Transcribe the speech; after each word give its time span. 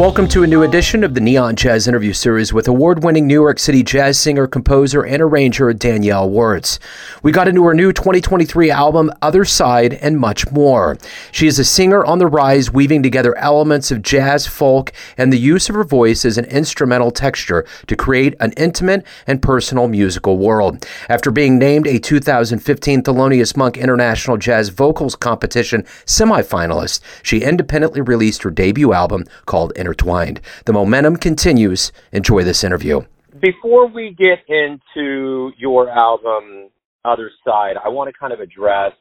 Welcome 0.00 0.28
to 0.28 0.44
a 0.44 0.46
new 0.46 0.62
edition 0.62 1.04
of 1.04 1.12
the 1.12 1.20
Neon 1.20 1.56
Jazz 1.56 1.86
interview 1.86 2.14
series 2.14 2.54
with 2.54 2.66
award 2.66 3.04
winning 3.04 3.26
New 3.26 3.34
York 3.34 3.58
City 3.58 3.82
jazz 3.82 4.18
singer, 4.18 4.46
composer, 4.46 5.02
and 5.02 5.20
arranger 5.20 5.70
Danielle 5.74 6.30
Wertz. 6.30 6.78
We 7.22 7.32
got 7.32 7.48
into 7.48 7.64
her 7.64 7.74
new 7.74 7.92
2023 7.92 8.70
album, 8.70 9.12
Other 9.20 9.44
Side, 9.44 9.92
and 9.92 10.18
much 10.18 10.50
more. 10.50 10.96
She 11.32 11.46
is 11.46 11.58
a 11.58 11.66
singer 11.66 12.02
on 12.02 12.18
the 12.18 12.28
rise, 12.28 12.72
weaving 12.72 13.02
together 13.02 13.36
elements 13.36 13.90
of 13.90 14.00
jazz, 14.00 14.46
folk, 14.46 14.90
and 15.18 15.30
the 15.30 15.38
use 15.38 15.68
of 15.68 15.74
her 15.74 15.84
voice 15.84 16.24
as 16.24 16.38
an 16.38 16.46
instrumental 16.46 17.10
texture 17.10 17.66
to 17.86 17.94
create 17.94 18.34
an 18.40 18.52
intimate 18.52 19.04
and 19.26 19.42
personal 19.42 19.86
musical 19.86 20.38
world. 20.38 20.86
After 21.10 21.30
being 21.30 21.58
named 21.58 21.86
a 21.86 21.98
2015 21.98 23.02
Thelonious 23.02 23.54
Monk 23.54 23.76
International 23.76 24.38
Jazz 24.38 24.70
Vocals 24.70 25.14
Competition 25.14 25.82
semifinalist, 26.06 27.02
she 27.22 27.42
independently 27.42 28.00
released 28.00 28.44
her 28.44 28.50
debut 28.50 28.94
album 28.94 29.26
called 29.44 29.74
Inter 29.76 29.89
intertwined. 29.90 30.40
The 30.66 30.72
momentum 30.72 31.16
continues. 31.16 31.90
Enjoy 32.12 32.44
this 32.44 32.62
interview. 32.62 33.00
Before 33.40 33.88
we 33.88 34.16
get 34.16 34.38
into 34.48 35.50
your 35.58 35.88
album, 35.90 36.70
Other 37.04 37.30
Side, 37.44 37.74
I 37.84 37.88
want 37.88 38.08
to 38.08 38.18
kind 38.18 38.32
of 38.32 38.40
address 38.40 38.92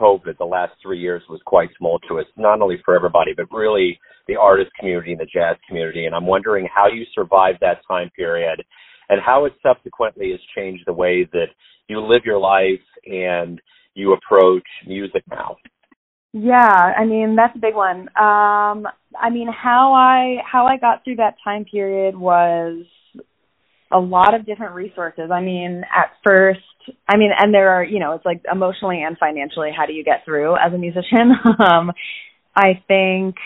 COVID. 0.00 0.38
The 0.38 0.44
last 0.44 0.72
three 0.82 1.00
years 1.00 1.22
was 1.28 1.40
quite 1.46 1.70
tumultuous, 1.76 2.26
not 2.36 2.60
only 2.60 2.76
for 2.84 2.94
everybody, 2.94 3.32
but 3.36 3.46
really 3.50 3.98
the 4.28 4.36
artist 4.36 4.70
community 4.78 5.12
and 5.12 5.20
the 5.20 5.26
jazz 5.26 5.56
community. 5.66 6.06
And 6.06 6.14
I'm 6.14 6.26
wondering 6.26 6.68
how 6.72 6.86
you 6.86 7.04
survived 7.14 7.58
that 7.60 7.80
time 7.90 8.10
period 8.14 8.62
and 9.08 9.20
how 9.24 9.46
it 9.46 9.54
subsequently 9.62 10.30
has 10.30 10.40
changed 10.56 10.84
the 10.86 10.92
way 10.92 11.28
that 11.32 11.46
you 11.88 12.00
live 12.00 12.22
your 12.24 12.38
life 12.38 12.84
and 13.06 13.60
you 13.94 14.12
approach 14.12 14.66
music 14.86 15.24
now. 15.28 15.56
Yeah, 16.34 16.92
I 16.96 17.04
mean 17.06 17.34
that's 17.36 17.56
a 17.56 17.58
big 17.58 17.74
one. 17.74 18.08
Um, 18.16 18.86
I 19.16 19.30
mean 19.30 19.48
how 19.48 19.94
I 19.94 20.42
how 20.50 20.66
I 20.66 20.76
got 20.76 21.04
through 21.04 21.16
that 21.16 21.36
time 21.44 21.64
period 21.64 22.16
was 22.16 22.84
a 23.90 23.98
lot 23.98 24.34
of 24.34 24.46
different 24.46 24.74
resources. 24.74 25.30
I 25.32 25.40
mean, 25.40 25.82
at 25.94 26.10
first, 26.26 26.60
I 27.08 27.16
mean, 27.16 27.30
and 27.36 27.52
there 27.52 27.70
are, 27.70 27.84
you 27.84 28.00
know, 28.00 28.12
it's 28.12 28.24
like 28.24 28.42
emotionally 28.50 29.02
and 29.02 29.16
financially, 29.18 29.70
how 29.76 29.86
do 29.86 29.92
you 29.92 30.04
get 30.04 30.24
through 30.24 30.56
as 30.56 30.72
a 30.72 30.78
musician? 30.78 31.32
um, 31.58 31.92
I 32.54 32.82
think, 32.86 33.36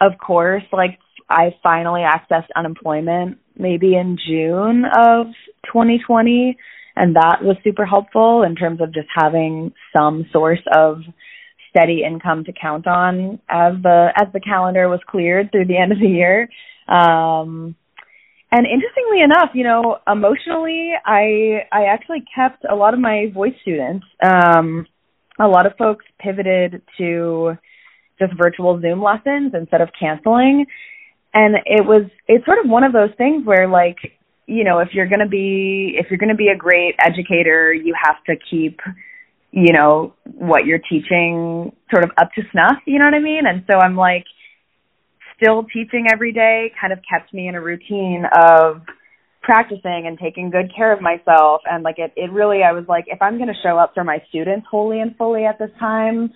of 0.00 0.12
course, 0.18 0.62
like 0.72 0.98
I 1.28 1.54
finally 1.62 2.02
accessed 2.02 2.48
unemployment 2.56 3.38
maybe 3.56 3.94
in 3.94 4.18
June 4.24 4.84
of 4.84 5.26
2020, 5.66 6.56
and 6.94 7.16
that 7.16 7.38
was 7.42 7.56
super 7.64 7.84
helpful 7.84 8.44
in 8.44 8.54
terms 8.54 8.80
of 8.80 8.94
just 8.94 9.08
having 9.14 9.72
some 9.92 10.26
source 10.32 10.62
of 10.72 10.98
steady 11.70 12.02
income 12.06 12.44
to 12.44 12.52
count 12.52 12.86
on 12.86 13.40
as 13.48 13.74
the 13.82 14.08
as 14.16 14.32
the 14.32 14.40
calendar 14.40 14.88
was 14.88 15.00
cleared 15.08 15.50
through 15.50 15.66
the 15.66 15.76
end 15.76 15.92
of 15.92 15.98
the 15.98 16.08
year. 16.08 16.48
Um, 16.88 17.76
and 18.50 18.66
interestingly 18.66 19.20
enough, 19.20 19.50
you 19.54 19.64
know, 19.64 19.98
emotionally, 20.10 20.92
I 21.04 21.66
I 21.70 21.84
actually 21.84 22.24
kept 22.34 22.64
a 22.68 22.74
lot 22.74 22.94
of 22.94 23.00
my 23.00 23.30
voice 23.32 23.54
students. 23.62 24.06
Um, 24.22 24.86
a 25.38 25.46
lot 25.46 25.66
of 25.66 25.76
folks 25.76 26.04
pivoted 26.18 26.82
to 26.96 27.56
just 28.18 28.32
virtual 28.36 28.80
Zoom 28.80 29.02
lessons 29.02 29.52
instead 29.54 29.80
of 29.80 29.90
canceling, 29.98 30.66
and 31.34 31.56
it 31.66 31.84
was 31.84 32.10
it's 32.26 32.44
sort 32.46 32.58
of 32.64 32.70
one 32.70 32.84
of 32.84 32.92
those 32.92 33.10
things 33.18 33.44
where 33.44 33.68
like 33.68 33.98
you 34.46 34.64
know 34.64 34.78
if 34.78 34.88
you're 34.92 35.08
going 35.08 35.20
to 35.20 35.28
be 35.28 35.96
if 35.98 36.06
you're 36.08 36.18
going 36.18 36.30
to 36.30 36.34
be 36.34 36.48
a 36.48 36.56
great 36.56 36.94
educator, 37.04 37.72
you 37.72 37.94
have 38.02 38.16
to 38.24 38.34
keep 38.50 38.80
you 39.50 39.72
know, 39.72 40.14
what 40.24 40.66
you're 40.66 40.78
teaching 40.78 41.72
sort 41.90 42.04
of 42.04 42.10
up 42.20 42.30
to 42.34 42.42
snuff, 42.52 42.82
you 42.86 42.98
know 42.98 43.06
what 43.06 43.14
I 43.14 43.20
mean? 43.20 43.46
And 43.46 43.64
so 43.70 43.78
I'm 43.78 43.96
like 43.96 44.24
still 45.40 45.64
teaching 45.64 46.06
every 46.12 46.32
day 46.32 46.72
kind 46.80 46.92
of 46.92 46.98
kept 47.08 47.32
me 47.32 47.48
in 47.48 47.54
a 47.54 47.60
routine 47.60 48.24
of 48.36 48.82
practicing 49.42 50.04
and 50.06 50.18
taking 50.18 50.50
good 50.50 50.70
care 50.76 50.92
of 50.92 51.00
myself 51.00 51.62
and 51.64 51.82
like 51.82 51.94
it 51.98 52.12
it 52.16 52.30
really 52.32 52.62
I 52.62 52.72
was 52.72 52.84
like 52.88 53.04
if 53.06 53.22
I'm 53.22 53.36
going 53.36 53.48
to 53.48 53.54
show 53.62 53.78
up 53.78 53.92
for 53.94 54.04
my 54.04 54.18
students 54.28 54.66
wholly 54.70 55.00
and 55.00 55.16
fully 55.16 55.44
at 55.46 55.58
this 55.58 55.70
time, 55.78 56.30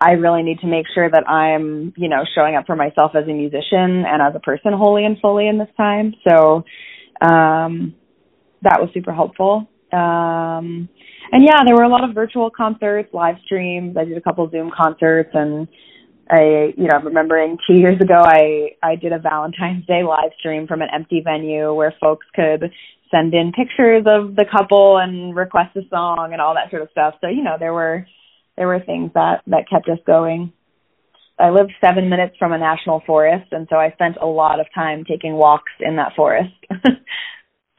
I 0.00 0.12
really 0.12 0.42
need 0.42 0.58
to 0.60 0.66
make 0.66 0.86
sure 0.94 1.08
that 1.10 1.28
I'm, 1.28 1.94
you 1.96 2.08
know, 2.08 2.24
showing 2.34 2.56
up 2.56 2.66
for 2.66 2.76
myself 2.76 3.12
as 3.14 3.24
a 3.24 3.32
musician 3.32 4.04
and 4.06 4.20
as 4.20 4.34
a 4.34 4.40
person 4.40 4.72
wholly 4.74 5.04
and 5.04 5.16
fully 5.20 5.48
in 5.48 5.58
this 5.58 5.68
time. 5.76 6.14
So 6.28 6.64
um 7.22 7.94
that 8.62 8.80
was 8.80 8.90
super 8.92 9.14
helpful. 9.14 9.68
Um 9.92 10.88
and 11.30 11.44
yeah, 11.44 11.62
there 11.66 11.76
were 11.76 11.84
a 11.84 11.88
lot 11.88 12.08
of 12.08 12.14
virtual 12.14 12.50
concerts, 12.50 13.12
live 13.12 13.36
streams. 13.44 13.96
I 13.96 14.04
did 14.04 14.16
a 14.16 14.20
couple 14.20 14.48
Zoom 14.50 14.70
concerts 14.74 15.30
and 15.34 15.68
I, 16.30 16.74
you 16.76 16.84
know, 16.84 16.96
I'm 16.96 17.06
remembering 17.06 17.56
two 17.66 17.74
years 17.74 18.00
ago, 18.00 18.16
I, 18.16 18.76
I 18.82 18.96
did 18.96 19.12
a 19.12 19.18
Valentine's 19.18 19.86
Day 19.86 20.02
live 20.02 20.30
stream 20.38 20.66
from 20.66 20.82
an 20.82 20.88
empty 20.92 21.22
venue 21.24 21.72
where 21.72 21.94
folks 22.00 22.26
could 22.34 22.70
send 23.10 23.32
in 23.32 23.52
pictures 23.52 24.04
of 24.06 24.36
the 24.36 24.44
couple 24.50 24.98
and 24.98 25.34
request 25.34 25.76
a 25.76 25.80
song 25.88 26.30
and 26.32 26.40
all 26.40 26.54
that 26.54 26.70
sort 26.70 26.82
of 26.82 26.90
stuff. 26.90 27.14
So, 27.22 27.28
you 27.28 27.42
know, 27.42 27.56
there 27.58 27.72
were, 27.72 28.06
there 28.56 28.66
were 28.66 28.80
things 28.80 29.10
that, 29.14 29.42
that 29.46 29.70
kept 29.70 29.88
us 29.88 29.98
going. 30.06 30.52
I 31.38 31.50
lived 31.50 31.72
seven 31.80 32.10
minutes 32.10 32.34
from 32.38 32.52
a 32.52 32.58
national 32.58 33.02
forest, 33.06 33.52
and 33.52 33.66
so 33.70 33.76
I 33.76 33.92
spent 33.92 34.16
a 34.20 34.26
lot 34.26 34.60
of 34.60 34.66
time 34.74 35.04
taking 35.08 35.34
walks 35.34 35.72
in 35.80 35.96
that 35.96 36.12
forest. 36.16 36.52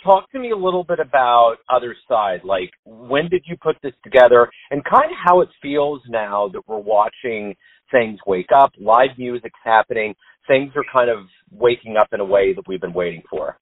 talk 0.09 0.31
to 0.31 0.39
me 0.39 0.51
a 0.51 0.57
little 0.57 0.83
bit 0.83 0.99
about 0.99 1.57
other 1.69 1.95
side 2.07 2.41
like 2.43 2.71
when 2.85 3.27
did 3.29 3.43
you 3.45 3.55
put 3.61 3.75
this 3.83 3.93
together 4.03 4.49
and 4.71 4.83
kind 4.83 5.11
of 5.11 5.17
how 5.23 5.41
it 5.41 5.49
feels 5.61 6.01
now 6.09 6.49
that 6.51 6.61
we're 6.67 6.79
watching 6.79 7.55
things 7.91 8.17
wake 8.25 8.49
up 8.55 8.71
live 8.79 9.11
music's 9.17 9.59
happening 9.63 10.15
things 10.49 10.71
are 10.75 10.83
kind 10.91 11.09
of 11.09 11.25
waking 11.51 11.95
up 11.95 12.07
in 12.11 12.19
a 12.19 12.25
way 12.25 12.53
that 12.53 12.67
we've 12.67 12.81
been 12.81 12.93
waiting 12.93 13.21
for? 13.29 13.57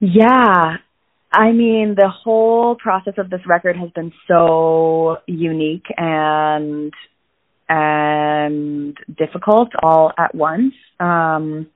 Yeah. 0.00 0.76
I 1.32 1.52
mean 1.52 1.94
the 1.96 2.10
whole 2.22 2.76
process 2.76 3.14
of 3.16 3.30
this 3.30 3.40
record 3.46 3.76
has 3.76 3.90
been 3.90 4.12
so 4.28 5.16
unique 5.26 5.86
and 5.96 6.92
and 7.68 8.96
difficult 9.16 9.68
all 9.82 10.12
at 10.18 10.34
once. 10.34 10.74
Um 11.00 11.68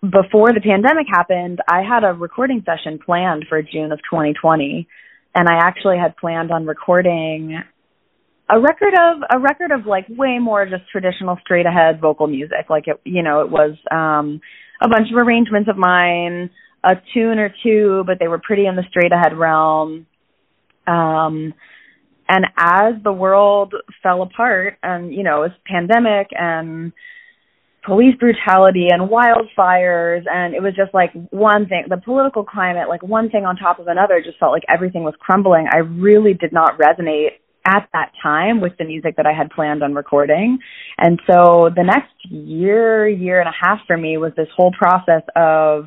before 0.00 0.52
the 0.52 0.60
pandemic 0.60 1.06
happened, 1.10 1.60
I 1.68 1.82
had 1.82 2.04
a 2.04 2.12
recording 2.12 2.64
session 2.64 2.98
planned 3.04 3.46
for 3.48 3.60
June 3.62 3.90
of 3.90 3.98
2020, 4.10 4.86
and 5.34 5.48
I 5.48 5.54
actually 5.66 5.98
had 5.98 6.16
planned 6.16 6.52
on 6.52 6.66
recording 6.66 7.58
a 8.50 8.60
record 8.60 8.94
of 8.94 9.22
a 9.30 9.38
record 9.38 9.72
of 9.72 9.86
like 9.86 10.06
way 10.08 10.38
more 10.38 10.64
just 10.64 10.88
traditional 10.90 11.36
straight 11.42 11.66
ahead 11.66 12.00
vocal 12.00 12.26
music. 12.26 12.70
Like 12.70 12.84
it, 12.86 13.00
you 13.04 13.22
know, 13.22 13.40
it 13.40 13.50
was 13.50 13.76
um 13.90 14.40
a 14.80 14.88
bunch 14.88 15.08
of 15.12 15.20
arrangements 15.20 15.68
of 15.68 15.76
mine, 15.76 16.50
a 16.82 16.94
tune 17.12 17.38
or 17.38 17.52
two, 17.62 18.04
but 18.06 18.18
they 18.18 18.28
were 18.28 18.40
pretty 18.42 18.66
in 18.66 18.76
the 18.76 18.84
straight 18.88 19.12
ahead 19.12 19.36
realm. 19.36 20.06
Um 20.86 21.52
and 22.30 22.46
as 22.56 22.94
the 23.02 23.12
world 23.12 23.74
fell 24.02 24.22
apart 24.22 24.78
and 24.82 25.12
you 25.12 25.24
know, 25.24 25.42
it 25.42 25.48
was 25.48 25.58
pandemic 25.66 26.28
and 26.32 26.92
police 27.88 28.14
brutality 28.20 28.88
and 28.90 29.08
wildfires 29.08 30.22
and 30.30 30.54
it 30.54 30.62
was 30.62 30.74
just 30.76 30.92
like 30.92 31.10
one 31.30 31.66
thing 31.66 31.84
the 31.88 31.96
political 31.96 32.44
climate 32.44 32.86
like 32.86 33.02
one 33.02 33.30
thing 33.30 33.46
on 33.46 33.56
top 33.56 33.78
of 33.78 33.88
another 33.88 34.20
just 34.22 34.38
felt 34.38 34.52
like 34.52 34.64
everything 34.68 35.04
was 35.04 35.14
crumbling. 35.18 35.66
I 35.72 35.78
really 35.78 36.34
did 36.34 36.52
not 36.52 36.78
resonate 36.78 37.40
at 37.64 37.88
that 37.94 38.12
time 38.22 38.60
with 38.60 38.72
the 38.78 38.84
music 38.84 39.16
that 39.16 39.26
i 39.26 39.32
had 39.32 39.50
planned 39.50 39.82
on 39.82 39.94
recording. 39.94 40.58
And 40.98 41.18
so 41.26 41.70
the 41.74 41.82
next 41.82 42.12
year 42.30 43.08
year 43.08 43.40
and 43.40 43.48
a 43.48 43.52
half 43.58 43.78
for 43.86 43.96
me 43.96 44.18
was 44.18 44.32
this 44.36 44.48
whole 44.54 44.72
process 44.72 45.22
of 45.34 45.86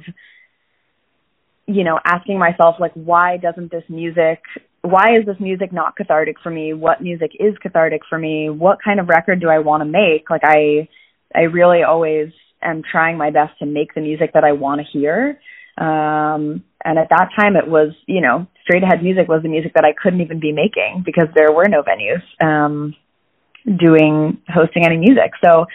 you 1.67 1.83
know 1.83 1.99
asking 2.03 2.39
myself 2.39 2.77
like 2.79 2.93
why 2.95 3.37
doesn't 3.37 3.69
this 3.69 3.83
music 3.89 4.39
why 4.81 5.15
is 5.19 5.27
this 5.27 5.37
music 5.39 5.71
not 5.71 5.95
cathartic 5.95 6.37
for 6.41 6.49
me? 6.49 6.73
What 6.73 7.03
music 7.03 7.33
is 7.39 7.53
cathartic 7.61 8.01
for 8.09 8.17
me? 8.17 8.49
What 8.49 8.79
kind 8.83 8.99
of 8.99 9.07
record 9.07 9.39
do 9.39 9.47
i 9.47 9.59
want 9.59 9.81
to 9.81 9.85
make? 9.85 10.31
Like 10.31 10.41
i 10.43 10.87
I 11.35 11.41
really 11.41 11.83
always 11.83 12.31
am 12.61 12.81
trying 12.89 13.17
my 13.17 13.31
best 13.31 13.57
to 13.59 13.65
make 13.65 13.93
the 13.93 14.01
music 14.01 14.33
that 14.33 14.43
I 14.43 14.51
want 14.53 14.81
to 14.81 14.87
hear. 14.99 15.39
Um, 15.77 16.63
and 16.83 16.99
at 16.99 17.09
that 17.09 17.29
time, 17.39 17.55
it 17.55 17.67
was, 17.67 17.93
you 18.05 18.21
know, 18.21 18.47
straight 18.63 18.83
ahead 18.83 19.01
music 19.01 19.27
was 19.27 19.41
the 19.43 19.49
music 19.49 19.73
that 19.75 19.85
I 19.85 19.93
couldn't 19.93 20.21
even 20.21 20.39
be 20.39 20.51
making 20.51 21.03
because 21.05 21.27
there 21.35 21.51
were 21.51 21.67
no 21.67 21.83
venues 21.83 22.21
um, 22.45 22.95
doing 23.65 24.41
hosting 24.47 24.85
any 24.85 24.97
music. 24.97 25.31
So 25.43 25.65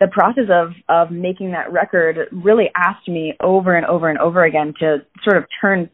the 0.00 0.08
process 0.08 0.48
of 0.50 0.72
of 0.88 1.10
making 1.10 1.52
that 1.52 1.72
record 1.72 2.28
really 2.30 2.70
asked 2.76 3.08
me 3.08 3.34
over 3.40 3.74
and 3.74 3.86
over 3.86 4.08
and 4.08 4.18
over 4.18 4.44
again 4.44 4.74
to 4.80 4.98
sort 5.24 5.36
of 5.36 5.44
turn 5.60 5.90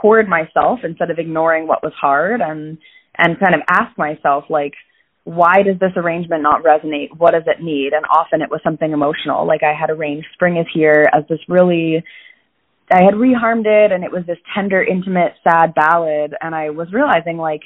toward 0.00 0.28
myself 0.28 0.80
instead 0.82 1.10
of 1.10 1.18
ignoring 1.18 1.66
what 1.66 1.82
was 1.82 1.92
hard 2.00 2.40
and 2.40 2.78
and 3.16 3.38
kind 3.38 3.54
of 3.54 3.60
ask 3.70 3.96
myself 3.96 4.44
like 4.48 4.74
why 5.28 5.62
does 5.62 5.78
this 5.78 5.92
arrangement 5.94 6.42
not 6.42 6.64
resonate? 6.64 7.14
What 7.14 7.32
does 7.32 7.42
it 7.46 7.62
need? 7.62 7.92
And 7.92 8.06
often 8.06 8.40
it 8.40 8.50
was 8.50 8.62
something 8.64 8.92
emotional. 8.92 9.46
Like 9.46 9.62
I 9.62 9.74
had 9.78 9.90
arranged 9.90 10.26
Spring 10.32 10.56
is 10.56 10.66
Here 10.72 11.04
as 11.12 11.22
this 11.28 11.40
really, 11.48 12.02
I 12.90 13.02
had 13.04 13.12
reharmed 13.12 13.66
it 13.66 13.92
and 13.92 14.04
it 14.04 14.10
was 14.10 14.24
this 14.26 14.38
tender, 14.54 14.82
intimate, 14.82 15.34
sad 15.44 15.74
ballad. 15.74 16.34
And 16.40 16.54
I 16.54 16.70
was 16.70 16.94
realizing 16.94 17.36
like, 17.36 17.60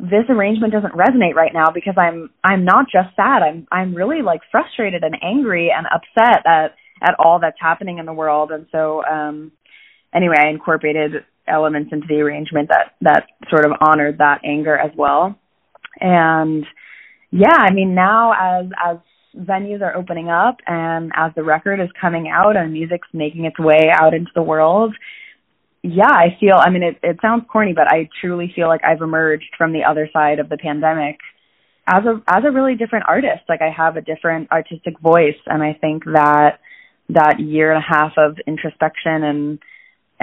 this 0.00 0.24
arrangement 0.28 0.72
doesn't 0.72 0.94
resonate 0.94 1.36
right 1.36 1.52
now 1.54 1.70
because 1.72 1.94
I'm 1.96 2.30
I'm 2.42 2.64
not 2.64 2.86
just 2.90 3.14
sad. 3.14 3.42
I'm 3.42 3.68
I'm 3.70 3.94
really 3.94 4.22
like 4.22 4.40
frustrated 4.50 5.04
and 5.04 5.14
angry 5.22 5.70
and 5.70 5.86
upset 5.86 6.44
at 6.44 6.74
at 7.00 7.14
all 7.20 7.38
that's 7.40 7.56
happening 7.60 7.98
in 7.98 8.06
the 8.06 8.12
world. 8.12 8.50
And 8.50 8.66
so, 8.72 9.04
um, 9.04 9.52
anyway, 10.12 10.34
I 10.36 10.48
incorporated 10.48 11.24
elements 11.46 11.90
into 11.92 12.08
the 12.08 12.16
arrangement 12.16 12.70
that 12.70 12.96
that 13.02 13.26
sort 13.48 13.64
of 13.64 13.70
honored 13.80 14.18
that 14.18 14.40
anger 14.44 14.76
as 14.76 14.90
well. 14.96 15.38
And 16.00 16.66
yeah, 17.36 17.58
I 17.58 17.72
mean, 17.72 17.96
now 17.96 18.32
as 18.32 18.70
as 18.78 18.96
venues 19.36 19.82
are 19.82 19.96
opening 19.96 20.28
up 20.28 20.58
and 20.68 21.10
as 21.16 21.32
the 21.34 21.42
record 21.42 21.80
is 21.80 21.88
coming 22.00 22.28
out 22.28 22.56
and 22.56 22.72
music's 22.72 23.08
making 23.12 23.44
its 23.44 23.58
way 23.58 23.90
out 23.92 24.14
into 24.14 24.30
the 24.36 24.42
world, 24.42 24.94
yeah, 25.82 26.12
I 26.12 26.36
feel 26.38 26.54
I 26.56 26.70
mean 26.70 26.84
it 26.84 26.98
it 27.02 27.16
sounds 27.20 27.44
corny, 27.50 27.72
but 27.74 27.88
I 27.88 28.08
truly 28.20 28.52
feel 28.54 28.68
like 28.68 28.82
I've 28.84 29.02
emerged 29.02 29.50
from 29.58 29.72
the 29.72 29.82
other 29.82 30.08
side 30.12 30.38
of 30.38 30.48
the 30.48 30.56
pandemic 30.56 31.18
as 31.88 32.04
a 32.04 32.22
as 32.28 32.44
a 32.46 32.52
really 32.52 32.76
different 32.76 33.06
artist. 33.08 33.42
Like 33.48 33.62
I 33.62 33.70
have 33.76 33.96
a 33.96 34.00
different 34.00 34.52
artistic 34.52 35.00
voice 35.00 35.40
and 35.46 35.60
I 35.60 35.72
think 35.72 36.04
that 36.04 36.60
that 37.08 37.40
year 37.40 37.72
and 37.72 37.82
a 37.82 37.94
half 37.96 38.12
of 38.16 38.38
introspection 38.46 39.24
and 39.24 39.58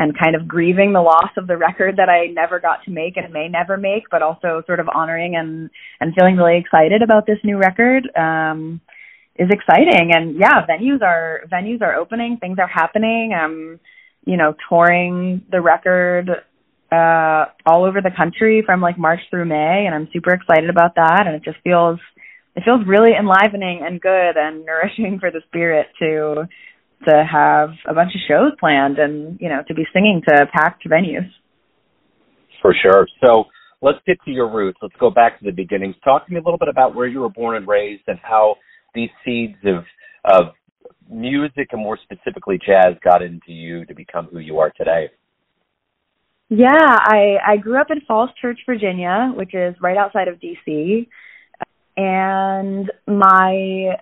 and 0.02 0.18
kind 0.18 0.36
of 0.36 0.48
grieving 0.48 0.94
the 0.94 1.00
loss 1.00 1.30
of 1.38 1.46
the 1.46 1.56
record 1.56 1.98
that 1.98 2.10
I 2.10 2.26
never 2.34 2.60
got 2.60 2.84
to 2.86 2.92
make 2.92 3.18
and 3.18 3.32
may 3.32 3.48
never 3.48 3.78
make, 3.78 4.10
but 4.10 4.24
also 4.24 4.64
sort 4.66 4.80
of 4.80 4.90
honoring 4.94 5.36
and 5.36 5.70
and 6.00 6.16
feeling 6.16 6.38
really 6.38 6.58
excited 6.58 7.04
about 7.04 7.28
this 7.28 7.38
new 7.44 7.58
record 7.58 8.10
um 8.18 8.82
is 9.36 9.50
exciting 9.52 10.10
and 10.12 10.36
yeah, 10.40 10.66
venues 10.66 11.04
are 11.04 11.42
venues 11.52 11.84
are 11.84 11.96
opening, 11.96 12.38
things 12.42 12.58
are 12.60 12.68
happening. 12.68 13.34
Um 13.34 13.80
you 14.26 14.38
know, 14.38 14.56
touring 14.68 15.46
the 15.52 15.62
record 15.62 16.30
uh 16.92 17.46
all 17.68 17.86
over 17.86 18.02
the 18.02 18.12
country 18.18 18.64
from 18.66 18.82
like 18.82 18.98
March 18.98 19.22
through 19.30 19.46
May 19.46 19.86
and 19.86 19.94
I'm 19.94 20.10
super 20.12 20.34
excited 20.34 20.72
about 20.72 20.96
that 20.96 21.28
and 21.28 21.36
it 21.36 21.44
just 21.44 21.58
feels 21.64 22.00
it 22.56 22.64
feels 22.66 22.82
really 22.88 23.12
enlivening 23.14 23.82
and 23.86 24.02
good 24.02 24.36
and 24.36 24.66
nourishing 24.70 25.20
for 25.20 25.30
the 25.30 25.42
spirit 25.48 25.88
to 26.00 26.48
to 27.08 27.24
have 27.30 27.70
a 27.88 27.94
bunch 27.94 28.12
of 28.16 28.22
shows 28.28 28.52
planned 28.60 28.98
and 28.98 29.40
you 29.40 29.50
know 29.50 29.62
to 29.68 29.74
be 29.74 29.84
singing 29.94 30.22
to 30.28 30.46
packed 30.54 30.88
venues 30.88 31.30
for 32.62 32.74
sure 32.82 33.08
so 33.24 33.46
let's 33.82 34.00
get 34.06 34.18
to 34.26 34.32
your 34.32 34.52
roots 34.52 34.78
let's 34.82 34.96
go 35.00 35.10
back 35.10 35.40
to 35.40 35.46
the 35.46 35.52
beginnings 35.52 35.96
talk 36.04 36.26
to 36.26 36.34
me 36.34 36.40
a 36.40 36.44
little 36.44 36.60
bit 36.60 36.70
about 36.70 36.96
where 36.96 37.08
you 37.08 37.20
were 37.20 37.30
born 37.30 37.56
and 37.56 37.68
raised 37.68 38.04
and 38.08 38.20
how 38.22 38.56
these 38.94 39.10
seeds 39.26 39.58
of 39.66 39.84
of 40.26 40.54
music 41.12 41.70
and 41.72 41.82
more 41.82 42.00
specifically 42.04 42.60
jazz 42.66 42.96
got 43.04 43.22
into 43.22 43.52
you 43.52 43.86
to 43.86 43.94
become 43.94 44.28
who 44.32 44.40
you 44.40 44.60
are 44.60 44.72
today? 44.78 45.10
Yeah, 46.50 46.70
I 46.74 47.38
I 47.46 47.58
grew 47.58 47.80
up 47.80 47.88
in 47.92 48.02
Falls 48.02 48.30
Church, 48.42 48.60
Virginia, 48.66 49.32
which 49.36 49.54
is 49.54 49.76
right 49.82 49.98
outside 49.98 50.28
of 50.28 50.40
DC. 50.40 51.08
And 51.98 52.92
my 53.08 53.96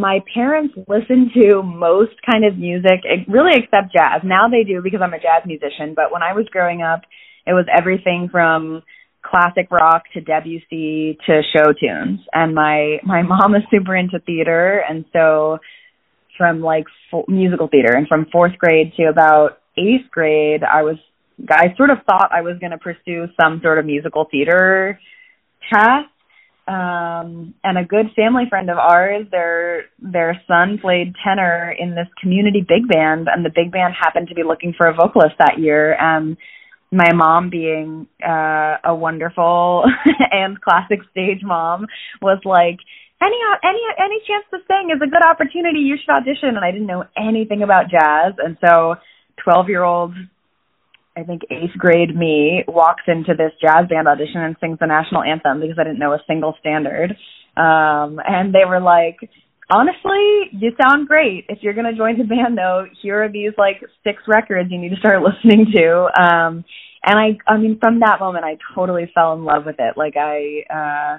my 0.00 0.20
parents 0.32 0.74
listened 0.88 1.30
to 1.34 1.62
most 1.62 2.14
kind 2.30 2.44
of 2.44 2.56
music, 2.56 3.00
really 3.28 3.52
except 3.54 3.92
jazz. 3.92 4.22
Now 4.24 4.48
they 4.48 4.64
do 4.64 4.82
because 4.82 5.00
I'm 5.02 5.14
a 5.14 5.18
jazz 5.18 5.42
musician, 5.44 5.94
but 5.94 6.12
when 6.12 6.22
I 6.22 6.32
was 6.32 6.46
growing 6.50 6.82
up, 6.82 7.02
it 7.46 7.52
was 7.52 7.66
everything 7.76 8.28
from 8.30 8.82
classic 9.22 9.70
rock 9.70 10.04
to 10.14 10.20
Debussy 10.20 11.18
to 11.26 11.42
show 11.54 11.72
tunes. 11.72 12.20
And 12.32 12.54
my 12.54 12.98
my 13.04 13.22
mom 13.32 13.54
is 13.54 13.62
super 13.70 13.96
into 13.96 14.18
theater, 14.20 14.82
and 14.88 15.04
so 15.12 15.58
from 16.36 16.60
like 16.60 16.84
fo- 17.10 17.24
musical 17.28 17.68
theater 17.68 17.92
and 17.96 18.06
from 18.08 18.26
fourth 18.30 18.56
grade 18.58 18.92
to 18.96 19.04
about 19.04 19.58
eighth 19.78 20.10
grade 20.10 20.62
i 20.62 20.82
was 20.82 20.96
i 21.50 21.66
sort 21.76 21.90
of 21.90 21.98
thought 22.06 22.30
i 22.32 22.42
was 22.42 22.56
going 22.60 22.72
to 22.72 22.78
pursue 22.78 23.26
some 23.40 23.60
sort 23.62 23.78
of 23.78 23.86
musical 23.86 24.26
theater 24.30 24.98
path 25.70 26.06
um 26.68 27.54
and 27.62 27.78
a 27.78 27.84
good 27.84 28.06
family 28.16 28.44
friend 28.48 28.70
of 28.70 28.76
ours 28.76 29.26
their 29.30 29.84
their 30.00 30.40
son 30.48 30.78
played 30.80 31.14
tenor 31.24 31.74
in 31.78 31.94
this 31.94 32.08
community 32.20 32.60
big 32.60 32.88
band 32.88 33.28
and 33.32 33.44
the 33.44 33.52
big 33.54 33.70
band 33.70 33.94
happened 33.98 34.28
to 34.28 34.34
be 34.34 34.42
looking 34.42 34.74
for 34.76 34.88
a 34.88 34.94
vocalist 34.94 35.34
that 35.38 35.58
year 35.58 35.96
and 36.00 36.36
my 36.90 37.12
mom 37.12 37.50
being 37.50 38.06
uh 38.26 38.76
a 38.84 38.94
wonderful 38.94 39.84
and 40.32 40.60
classic 40.60 41.00
stage 41.12 41.40
mom 41.42 41.86
was 42.20 42.40
like 42.44 42.78
any 43.22 43.36
any 43.64 43.80
any 43.98 44.18
chance 44.26 44.44
to 44.50 44.58
sing 44.68 44.90
is 44.90 45.00
a 45.00 45.08
good 45.08 45.24
opportunity. 45.24 45.80
You 45.80 45.96
should 45.96 46.12
audition. 46.12 46.56
And 46.56 46.64
I 46.64 46.70
didn't 46.70 46.86
know 46.86 47.04
anything 47.16 47.62
about 47.62 47.90
jazz, 47.90 48.34
and 48.38 48.58
so 48.64 48.96
twelve 49.42 49.68
year 49.68 49.84
old, 49.84 50.12
I 51.16 51.22
think 51.22 51.42
eighth 51.50 51.76
grade 51.78 52.14
me 52.14 52.62
walks 52.68 53.04
into 53.06 53.32
this 53.36 53.52
jazz 53.60 53.88
band 53.88 54.06
audition 54.06 54.42
and 54.42 54.56
sings 54.60 54.78
the 54.78 54.86
national 54.86 55.22
anthem 55.22 55.60
because 55.60 55.78
I 55.78 55.84
didn't 55.84 55.98
know 55.98 56.12
a 56.12 56.22
single 56.26 56.54
standard. 56.60 57.12
Um, 57.56 58.20
and 58.22 58.54
they 58.54 58.66
were 58.68 58.80
like, 58.80 59.16
honestly, 59.70 60.50
you 60.52 60.72
sound 60.80 61.08
great. 61.08 61.46
If 61.48 61.58
you're 61.62 61.72
going 61.72 61.90
to 61.90 61.96
join 61.96 62.18
the 62.18 62.24
band 62.24 62.58
though, 62.58 62.84
here 63.02 63.24
are 63.24 63.32
these 63.32 63.52
like 63.56 63.80
six 64.04 64.22
records 64.28 64.70
you 64.70 64.78
need 64.78 64.90
to 64.90 64.96
start 64.96 65.22
listening 65.44 65.66
to. 65.72 66.08
Um, 66.20 66.64
and 67.08 67.18
I, 67.18 67.38
I 67.50 67.56
mean, 67.56 67.78
from 67.80 68.00
that 68.00 68.20
moment, 68.20 68.44
I 68.44 68.58
totally 68.74 69.10
fell 69.14 69.32
in 69.32 69.44
love 69.44 69.64
with 69.64 69.76
it. 69.78 69.96
Like 69.96 70.16
I, 70.16 70.64
uh, 70.68 71.18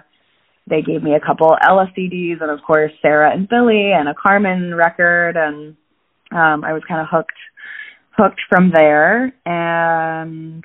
they 0.70 0.82
gave 0.82 1.02
me 1.02 1.14
a 1.16 1.26
couple 1.26 1.56
Ella 1.68 1.88
and 1.96 2.52
of 2.52 2.60
course 2.66 2.92
Sarah 3.02 3.32
and 3.34 3.48
Billy 3.48 3.92
and 3.98 4.10
a 4.10 4.14
Carmen 4.14 4.76
record 4.76 5.38
and 5.38 5.76
um 6.32 6.64
I 6.64 6.74
was 6.74 6.84
kind 6.88 7.02
of 7.02 7.08
hooked 7.10 7.32
hooked 8.18 8.42
from 8.50 8.72
there 8.74 9.34
and 9.46 10.64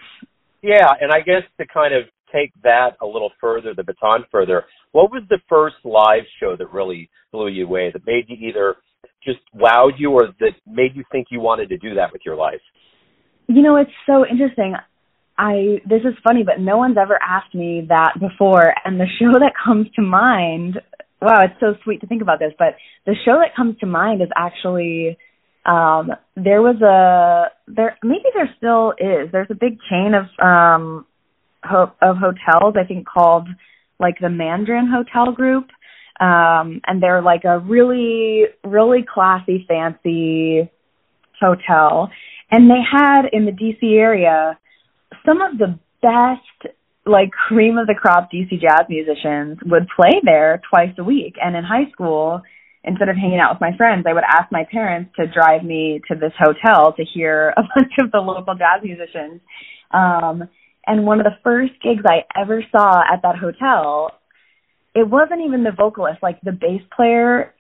yeah 0.63 0.89
and 1.01 1.13
I 1.13 1.21
guess 1.21 1.43
to 1.61 1.67
kind 1.67 1.95
of 1.95 2.05
take 2.33 2.53
that 2.63 2.97
a 3.01 3.07
little 3.07 3.31
further 3.41 3.75
the 3.75 3.85
baton 3.85 4.25
further 4.31 4.65
what 4.93 5.11
was 5.11 5.23
the 5.29 5.39
first 5.49 5.77
live 5.85 6.25
show 6.41 6.57
that 6.57 6.73
really 6.73 7.11
blew 7.31 7.49
you 7.49 7.67
away 7.67 7.91
that 7.93 8.07
made 8.07 8.25
you 8.29 8.37
either 8.49 8.77
just 9.25 9.41
wowed 9.55 9.93
you 9.99 10.11
or 10.11 10.29
that 10.41 10.53
made 10.67 10.95
you 10.95 11.05
think 11.13 11.29
you 11.31 11.41
wanted 11.41 11.69
to 11.69 11.79
do 11.79 11.95
that 11.95 12.13
with 12.13 12.23
your 12.25 12.37
life 12.37 12.61
you 13.49 13.63
know 13.63 13.77
it's 13.77 13.91
so 14.07 14.25
interesting 14.27 14.75
I 15.39 15.81
this 15.89 16.03
is 16.03 16.15
funny, 16.23 16.43
but 16.45 16.61
no 16.61 16.77
one's 16.77 16.97
ever 17.01 17.19
asked 17.21 17.55
me 17.55 17.87
that 17.89 18.15
before. 18.21 18.75
And 18.85 19.01
the 19.01 19.07
show 19.19 19.33
that 19.39 19.53
comes 19.65 19.87
to 19.97 20.03
mind, 20.03 20.81
wow, 21.21 21.45
it's 21.45 21.59
so 21.59 21.75
sweet 21.85 22.01
to 22.03 22.07
think 22.07 22.23
about 22.23 22.39
this, 22.39 22.53
but 22.59 22.77
the 23.07 23.17
show 23.25 23.39
that 23.41 23.57
comes 23.57 23.79
to 23.79 23.87
mind 23.87 24.23
is 24.23 24.29
actually 24.37 25.17
um 25.65 26.11
there 26.37 26.61
was 26.63 26.81
a 26.83 27.51
there 27.71 27.97
maybe 28.03 28.25
there 28.35 28.51
still 28.57 28.93
is. 28.99 29.31
There's 29.33 29.51
a 29.51 29.55
big 29.55 29.79
chain 29.89 30.13
of 30.15 30.25
um 30.45 31.07
ho- 31.63 31.93
of 32.01 32.17
hotels 32.17 32.75
I 32.79 32.87
think 32.87 33.07
called 33.07 33.49
like 34.01 34.19
the 34.21 34.31
Mandarin 34.31 34.91
Hotel 34.93 35.33
Group. 35.33 35.69
Um 36.21 36.81
and 36.87 37.03
they're 37.03 37.23
like 37.23 37.45
a 37.45 37.59
really 37.59 38.45
really 38.65 39.05
classy 39.13 39.65
fancy 39.69 40.71
hotel 41.41 42.11
and 42.51 42.71
they 42.71 42.83
had 42.91 43.23
in 43.33 43.47
the 43.47 43.53
DC 43.53 43.99
area 43.99 44.59
some 45.25 45.41
of 45.41 45.59
the 45.59 45.79
best 46.03 46.75
like 47.07 47.31
cream 47.31 47.79
of 47.79 47.87
the 47.87 47.95
crop 47.95 48.31
DC 48.31 48.51
jazz 48.61 48.87
musicians 48.89 49.59
would 49.67 49.87
play 49.95 50.21
there 50.23 50.61
twice 50.71 50.95
a 50.99 51.05
week. 51.05 51.35
And 51.43 51.57
in 51.57 51.65
high 51.65 51.91
school, 51.91 52.43
instead 52.85 53.09
of 53.09 53.17
hanging 53.17 53.39
out 53.39 53.55
with 53.55 53.61
my 53.61 53.77
friends, 53.77 54.05
I 54.09 54.13
would 54.13 54.25
ask 54.25 54.51
my 54.51 54.65
parents 54.71 55.13
to 55.19 55.27
drive 55.27 55.63
me 55.63 56.01
to 56.09 56.17
this 56.17 56.33
hotel 56.39 56.93
to 56.95 57.05
hear 57.05 57.51
a 57.57 57.63
bunch 57.63 57.93
of 58.01 58.11
the 58.11 58.19
local 58.19 58.55
jazz 58.55 58.83
musicians. 58.83 59.41
Um, 59.91 60.49
and 60.87 61.07
one 61.07 61.21
of 61.21 61.25
the 61.25 61.39
first 61.45 61.73
gigs 61.83 62.03
I 62.07 62.25
ever 62.41 62.63
saw 62.73 63.01
at 63.01 63.23
that 63.23 63.37
hotel, 63.37 64.11
it 64.95 65.09
wasn't 65.09 65.43
even 65.47 65.63
the 65.63 65.71
vocalist, 65.71 66.23
like 66.23 66.41
the 66.43 66.53
bass 66.53 66.83
player. 66.95 67.55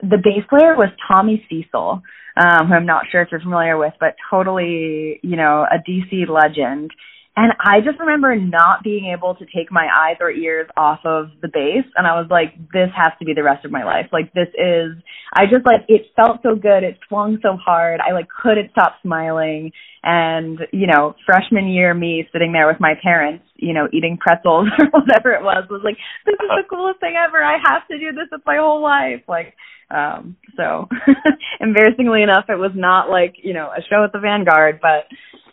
The 0.00 0.16
bass 0.16 0.44
player 0.48 0.74
was 0.74 0.88
Tommy 1.08 1.44
Cecil 1.48 2.02
um, 2.36 2.68
who 2.68 2.74
I'm 2.74 2.86
not 2.86 3.04
sure 3.10 3.22
if 3.22 3.28
you're 3.30 3.40
familiar 3.40 3.76
with, 3.76 3.92
but 4.00 4.16
totally, 4.30 5.20
you 5.22 5.36
know, 5.36 5.66
a 5.70 5.78
DC 5.78 6.28
legend. 6.28 6.90
And 7.34 7.52
I 7.58 7.80
just 7.80 7.98
remember 7.98 8.36
not 8.36 8.84
being 8.84 9.10
able 9.16 9.34
to 9.36 9.46
take 9.46 9.72
my 9.72 9.88
eyes 9.88 10.16
or 10.20 10.30
ears 10.30 10.68
off 10.76 11.00
of 11.04 11.30
the 11.40 11.48
bass. 11.48 11.84
And 11.96 12.06
I 12.06 12.20
was 12.20 12.28
like, 12.30 12.52
this 12.72 12.92
has 12.94 13.12
to 13.18 13.24
be 13.24 13.32
the 13.32 13.42
rest 13.42 13.64
of 13.64 13.70
my 13.72 13.84
life. 13.84 14.12
Like, 14.12 14.34
this 14.34 14.48
is, 14.52 14.92
I 15.32 15.48
just 15.48 15.64
like, 15.64 15.88
it 15.88 16.12
felt 16.14 16.40
so 16.42 16.54
good. 16.54 16.84
It 16.84 16.98
swung 17.08 17.38
so 17.40 17.56
hard. 17.56 18.00
I 18.00 18.12
like 18.12 18.28
couldn't 18.28 18.70
stop 18.72 18.96
smiling. 19.00 19.72
And, 20.02 20.58
you 20.72 20.86
know, 20.86 21.14
freshman 21.24 21.68
year 21.68 21.94
me 21.94 22.28
sitting 22.32 22.52
there 22.52 22.66
with 22.66 22.80
my 22.80 22.94
parents, 23.02 23.44
you 23.56 23.72
know, 23.72 23.88
eating 23.94 24.18
pretzels 24.20 24.68
or 24.78 25.00
whatever 25.00 25.32
it 25.32 25.42
was, 25.42 25.64
was 25.70 25.80
like, 25.84 25.96
this 26.26 26.34
is 26.34 26.50
the 26.50 26.68
coolest 26.68 27.00
thing 27.00 27.14
ever. 27.16 27.42
I 27.42 27.56
have 27.64 27.88
to 27.88 27.98
do 27.98 28.12
this 28.12 28.28
with 28.30 28.42
my 28.44 28.56
whole 28.56 28.82
life. 28.82 29.24
Like, 29.26 29.54
um, 29.88 30.36
so 30.54 30.88
embarrassingly 31.60 32.22
enough, 32.22 32.44
it 32.50 32.60
was 32.60 32.72
not 32.74 33.08
like, 33.08 33.36
you 33.42 33.54
know, 33.54 33.70
a 33.72 33.80
show 33.88 34.04
at 34.04 34.12
the 34.12 34.18
Vanguard, 34.18 34.80
but, 34.82 35.08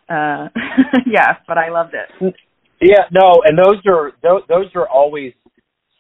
uh, 0.10 0.50
yeah, 1.06 1.38
but 1.48 1.58
I 1.58 1.70
loved 1.70 1.94
it. 1.94 2.36
Yeah, 2.82 3.04
no, 3.12 3.42
and 3.46 3.58
those 3.58 3.82
are, 3.88 4.14
those, 4.24 4.42
those 4.48 4.68
are 4.76 4.88
always 4.88 5.34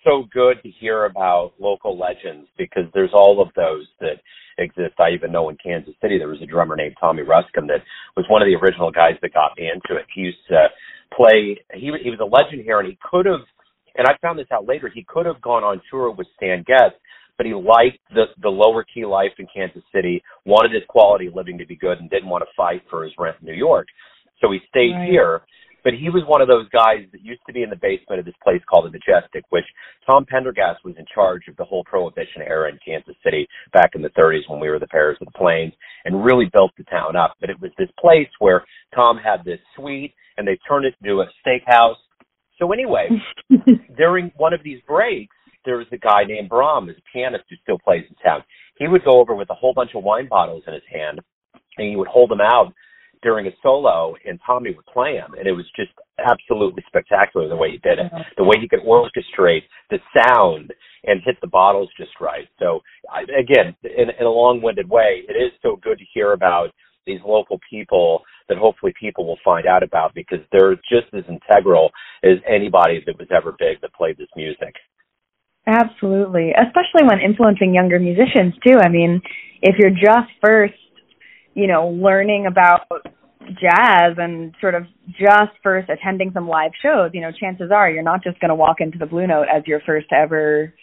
so 0.03 0.25
good 0.31 0.61
to 0.63 0.69
hear 0.69 1.05
about 1.05 1.53
local 1.59 1.97
legends 1.97 2.47
because 2.57 2.83
there's 2.93 3.11
all 3.13 3.41
of 3.41 3.49
those 3.55 3.85
that 3.99 4.15
exist. 4.57 4.99
I 4.99 5.11
even 5.11 5.31
know 5.31 5.49
in 5.49 5.57
Kansas 5.63 5.93
City 6.01 6.17
there 6.17 6.27
was 6.27 6.41
a 6.41 6.45
drummer 6.45 6.75
named 6.75 6.95
Tommy 6.99 7.21
Ruskin 7.21 7.67
that 7.67 7.81
was 8.15 8.25
one 8.29 8.41
of 8.41 8.47
the 8.47 8.55
original 8.55 8.91
guys 8.91 9.15
that 9.21 9.33
got 9.33 9.57
me 9.57 9.69
into 9.69 9.99
it. 9.99 10.05
He 10.13 10.21
used 10.21 10.45
to 10.49 10.67
play. 11.15 11.57
He 11.73 11.91
he 12.03 12.09
was 12.09 12.19
a 12.21 12.25
legend 12.25 12.63
here, 12.63 12.79
and 12.79 12.87
he 12.87 12.97
could 13.01 13.25
have. 13.25 13.41
And 13.95 14.07
I 14.07 14.15
found 14.21 14.39
this 14.39 14.47
out 14.51 14.67
later. 14.67 14.89
He 14.93 15.03
could 15.03 15.25
have 15.25 15.41
gone 15.41 15.63
on 15.63 15.81
tour 15.89 16.11
with 16.11 16.27
Stan 16.37 16.63
Getz, 16.65 16.95
but 17.39 17.45
he 17.47 17.53
liked 17.53 18.03
the 18.13 18.25
the 18.43 18.49
lower 18.49 18.83
key 18.83 19.05
life 19.05 19.31
in 19.39 19.47
Kansas 19.47 19.81
City, 19.95 20.21
wanted 20.45 20.73
his 20.73 20.83
quality 20.89 21.27
of 21.27 21.35
living 21.35 21.57
to 21.57 21.65
be 21.65 21.77
good, 21.77 21.97
and 21.99 22.09
didn't 22.09 22.27
want 22.27 22.43
to 22.43 22.51
fight 22.55 22.83
for 22.89 23.05
his 23.05 23.13
rent 23.17 23.37
in 23.39 23.47
New 23.47 23.53
York. 23.53 23.87
So 24.41 24.51
he 24.51 24.59
stayed 24.67 24.93
Right. 24.93 25.09
here. 25.09 25.41
But 25.81 25.93
he 25.93 26.09
was 26.09 26.23
one 26.27 26.41
of 26.41 26.49
those 26.49 26.67
guys 26.69 27.07
that 27.13 27.21
used 27.23 27.39
to 27.47 27.53
be 27.53 27.63
in 27.63 27.69
the 27.69 27.77
basement 27.77 28.19
of 28.19 28.25
this 28.25 28.35
place 28.43 28.61
called 28.69 28.85
the 28.85 28.91
Majestic, 28.91 29.45
which 29.49 29.63
Tom 30.05 30.25
Pendergast 30.25 30.83
was 30.83 30.93
in 30.99 31.05
charge 31.05 31.47
of 31.47 31.55
the 31.55 31.63
whole 31.63 31.85
Prohibition 31.85 32.41
era 32.41 32.69
in 32.69 32.77
Kansas 32.85 33.15
City 33.23 33.47
back 33.71 33.91
in 33.95 34.01
the 34.01 34.09
30s 34.09 34.43
when 34.49 34.59
we 34.59 34.67
were 34.67 34.77
the 34.77 34.87
Paris 34.87 35.17
of 35.21 35.27
the 35.31 35.39
Plains, 35.39 35.71
and 36.03 36.25
really 36.25 36.49
built 36.51 36.71
the 36.77 36.83
town 36.83 37.15
up. 37.15 37.35
But 37.39 37.49
it 37.49 37.61
was 37.61 37.71
this 37.77 37.89
place 37.97 38.27
where 38.39 38.65
Tom 38.93 39.17
had 39.17 39.45
this 39.45 39.61
suite, 39.77 40.13
and 40.35 40.45
they 40.45 40.59
turned 40.67 40.83
it 40.85 40.95
into 41.01 41.21
a 41.21 41.27
steakhouse. 41.39 41.95
So 42.59 42.73
anyway, 42.73 43.07
during 43.97 44.33
one 44.35 44.53
of 44.53 44.61
these 44.63 44.81
breaks, 44.85 45.33
there 45.65 45.77
was 45.77 45.87
a 45.91 45.97
guy 45.97 46.23
named 46.25 46.49
Bram, 46.49 46.87
who's 46.87 46.97
a 46.97 47.11
pianist 47.13 47.45
who 47.49 47.55
still 47.63 47.79
plays 47.79 48.05
in 48.09 48.15
town. 48.23 48.43
He 48.77 48.87
would 48.87 49.03
go 49.03 49.19
over 49.19 49.35
with 49.35 49.49
a 49.49 49.55
whole 49.55 49.73
bunch 49.73 49.91
of 49.95 50.03
wine 50.03 50.27
bottles 50.29 50.63
in 50.67 50.73
his 50.73 50.83
hand, 50.91 51.19
and 51.77 51.89
he 51.89 51.95
would 51.95 52.07
hold 52.07 52.31
them 52.31 52.41
out 52.41 52.73
during 53.21 53.47
a 53.47 53.51
solo, 53.61 54.15
and 54.25 54.39
Tommy 54.45 54.73
would 54.73 54.85
play 54.85 55.17
them, 55.17 55.33
and 55.37 55.47
it 55.47 55.51
was 55.51 55.65
just 55.75 55.91
absolutely 56.25 56.83
spectacular 56.87 57.47
the 57.47 57.55
way 57.55 57.71
he 57.71 57.77
did 57.77 57.99
it, 57.99 58.11
the 58.37 58.43
way 58.43 58.55
he 58.59 58.67
could 58.67 58.79
orchestrate 58.79 59.63
the 59.89 59.99
sound 60.15 60.73
and 61.03 61.21
hit 61.25 61.35
the 61.41 61.47
bottles 61.47 61.89
just 61.97 62.11
right. 62.21 62.47
So, 62.59 62.81
I, 63.11 63.23
again, 63.23 63.75
in, 63.83 64.09
in 64.17 64.25
a 64.25 64.29
long-winded 64.29 64.89
way, 64.89 65.23
it 65.27 65.33
is 65.33 65.51
so 65.61 65.77
good 65.81 65.97
to 65.97 66.05
hear 66.13 66.33
about 66.33 66.69
these 67.05 67.19
local 67.25 67.59
people 67.69 68.23
that 68.47 68.57
hopefully 68.57 68.93
people 68.99 69.25
will 69.25 69.39
find 69.43 69.65
out 69.65 69.83
about 69.83 70.13
because 70.13 70.39
they're 70.51 70.75
just 70.75 71.13
as 71.13 71.23
integral 71.27 71.91
as 72.23 72.37
anybody 72.47 73.01
that 73.05 73.17
was 73.17 73.27
ever 73.35 73.55
big 73.57 73.81
that 73.81 73.93
played 73.93 74.17
this 74.17 74.27
music. 74.35 74.75
Absolutely, 75.69 76.49
especially 76.49 77.05
when 77.05 77.19
influencing 77.19 77.75
younger 77.75 77.99
musicians 77.99 78.55
too. 78.65 78.79
I 78.81 78.89
mean, 78.89 79.21
if 79.61 79.75
you're 79.77 79.91
just 79.91 80.31
first, 80.43 80.73
you 81.53 81.67
know, 81.67 81.89
learning 81.89 82.47
about 82.47 82.87
jazz 83.49 84.17
and 84.17 84.55
sort 84.59 84.73
of 84.73 84.85
just 85.11 85.53
first 85.61 85.87
attending 85.89 86.31
some 86.33 86.47
live 86.47 86.71
shows, 86.81 87.11
you 87.13 87.21
know, 87.21 87.29
chances 87.39 87.69
are 87.71 87.87
you're 87.87 88.01
not 88.01 88.23
just 88.23 88.39
going 88.39 88.49
to 88.49 88.55
walk 88.55 88.77
into 88.79 88.97
the 88.97 89.05
Blue 89.05 89.27
Note 89.27 89.45
as 89.53 89.61
your 89.67 89.79
first 89.85 90.07
ever 90.11 90.73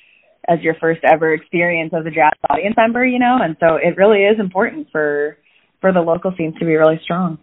as 0.48 0.60
your 0.60 0.74
first 0.80 1.00
ever 1.02 1.34
experience 1.34 1.92
as 1.92 2.06
a 2.06 2.10
jazz 2.10 2.30
audience 2.48 2.76
member, 2.76 3.04
you 3.04 3.18
know, 3.18 3.38
and 3.42 3.56
so 3.58 3.74
it 3.82 3.96
really 3.96 4.20
is 4.20 4.38
important 4.38 4.86
for 4.92 5.36
for 5.80 5.92
the 5.92 6.00
local 6.00 6.32
scenes 6.38 6.54
to 6.60 6.64
be 6.64 6.76
really 6.76 7.00
strong. 7.02 7.38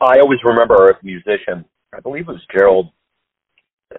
I 0.00 0.20
always 0.20 0.38
remember 0.44 0.90
a 0.90 0.98
musician, 1.02 1.64
I 1.92 1.98
believe 1.98 2.28
it 2.28 2.32
was 2.32 2.46
Gerald 2.56 2.92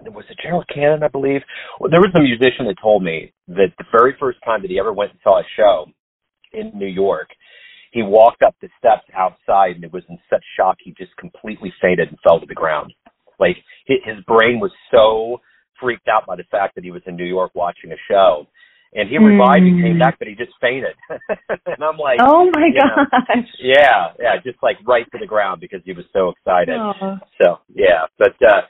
was 0.06 0.24
it 0.30 0.38
Gerald 0.42 0.66
Cannon, 0.72 1.02
I 1.02 1.08
believe? 1.08 1.40
Well, 1.78 1.90
there 1.90 2.00
was 2.00 2.12
a 2.14 2.20
musician 2.20 2.66
that 2.66 2.76
told 2.82 3.02
me 3.02 3.32
that 3.48 3.72
the 3.78 3.84
very 3.92 4.14
first 4.18 4.38
time 4.44 4.62
that 4.62 4.70
he 4.70 4.78
ever 4.78 4.92
went 4.92 5.10
and 5.12 5.20
saw 5.22 5.38
a 5.38 5.44
show 5.56 5.86
in 6.52 6.72
New 6.74 6.86
York, 6.86 7.28
he 7.92 8.02
walked 8.02 8.42
up 8.42 8.54
the 8.60 8.68
steps 8.78 9.04
outside 9.14 9.76
and 9.76 9.84
it 9.84 9.92
was 9.92 10.02
in 10.08 10.18
such 10.30 10.42
shock 10.56 10.76
he 10.82 10.94
just 10.96 11.14
completely 11.16 11.72
fainted 11.80 12.08
and 12.08 12.18
fell 12.26 12.40
to 12.40 12.46
the 12.46 12.54
ground. 12.54 12.92
Like 13.38 13.56
his 13.86 14.22
brain 14.26 14.60
was 14.60 14.72
so 14.90 15.40
freaked 15.80 16.08
out 16.08 16.26
by 16.26 16.36
the 16.36 16.44
fact 16.50 16.74
that 16.76 16.84
he 16.84 16.90
was 16.90 17.02
in 17.06 17.16
New 17.16 17.24
York 17.26 17.50
watching 17.54 17.92
a 17.92 17.96
show. 18.10 18.46
And 18.94 19.08
he 19.08 19.16
revived 19.16 19.62
and 19.64 19.82
came 19.82 19.96
Mm. 19.96 20.00
back, 20.00 20.18
but 20.18 20.28
he 20.28 20.34
just 20.34 20.52
fainted. 20.60 20.94
and 21.08 21.82
I'm 21.82 21.96
like, 21.96 22.18
Oh 22.20 22.50
my 22.54 22.66
you 22.66 22.74
know, 22.74 23.42
yeah, 23.58 24.12
yeah, 24.20 24.36
just 24.44 24.62
like 24.62 24.76
right 24.86 25.06
to 25.12 25.18
the 25.18 25.26
ground 25.26 25.60
because 25.62 25.80
he 25.84 25.92
was 25.92 26.04
so 26.12 26.28
excited. 26.28 26.76
Oh. 26.78 27.16
So 27.40 27.58
yeah, 27.74 28.04
but 28.18 28.34
uh, 28.46 28.60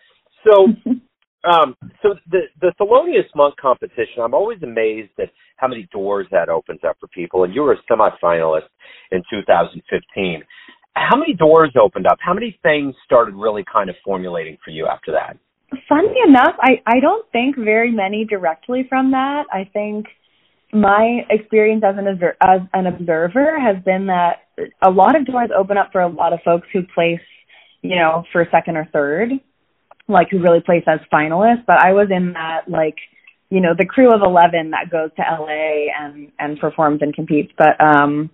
so 0.46 0.68
um, 1.44 1.76
so 2.02 2.14
the 2.30 2.42
the 2.60 2.72
Thelonious 2.80 3.26
Monk 3.34 3.56
competition, 3.60 4.22
I'm 4.22 4.34
always 4.34 4.62
amazed 4.62 5.10
at 5.18 5.30
how 5.56 5.68
many 5.68 5.88
doors 5.92 6.26
that 6.30 6.48
opens 6.48 6.80
up 6.86 6.96
for 7.00 7.08
people. 7.08 7.44
And 7.44 7.54
you 7.54 7.62
were 7.62 7.72
a 7.72 7.92
semifinalist 7.92 8.68
in 9.10 9.22
2015. 9.30 10.42
How 10.94 11.16
many 11.16 11.34
doors 11.34 11.72
opened 11.80 12.06
up? 12.06 12.18
How 12.20 12.34
many 12.34 12.58
things 12.62 12.94
started 13.04 13.34
really 13.34 13.64
kind 13.70 13.90
of 13.90 13.96
formulating 14.04 14.58
for 14.64 14.70
you 14.70 14.86
after 14.86 15.12
that? 15.12 15.36
Funny 15.88 16.14
enough, 16.26 16.54
I 16.60 16.82
I 16.86 17.00
don't 17.00 17.26
think 17.32 17.56
very 17.56 17.90
many 17.90 18.24
directly 18.24 18.86
from 18.88 19.10
that. 19.12 19.44
I 19.50 19.68
think 19.72 20.06
my 20.72 21.20
experience 21.28 21.82
as 21.84 21.96
an 21.98 22.06
as 22.40 22.60
an 22.72 22.86
observer 22.86 23.58
has 23.58 23.82
been 23.84 24.06
that 24.06 24.42
a 24.82 24.90
lot 24.90 25.16
of 25.16 25.26
doors 25.26 25.50
open 25.56 25.76
up 25.76 25.90
for 25.92 26.02
a 26.02 26.08
lot 26.08 26.32
of 26.32 26.40
folks 26.44 26.68
who 26.72 26.82
place, 26.94 27.20
you 27.82 27.96
know, 27.96 28.24
for 28.32 28.46
second 28.50 28.76
or 28.76 28.88
third, 28.92 29.32
like 30.08 30.28
who 30.30 30.40
really 30.40 30.60
place 30.60 30.84
as 30.86 31.00
finalists. 31.12 31.64
But 31.66 31.78
I 31.78 31.92
was 31.92 32.08
in 32.10 32.32
that 32.34 32.68
like, 32.68 32.96
you 33.50 33.60
know, 33.60 33.74
the 33.76 33.86
crew 33.86 34.08
of 34.14 34.22
eleven 34.22 34.70
that 34.70 34.90
goes 34.90 35.10
to 35.16 35.22
LA 35.22 35.92
and 35.98 36.32
and 36.38 36.58
performs 36.58 37.00
and 37.02 37.14
competes. 37.14 37.52
But 37.56 37.80
um 37.80 38.30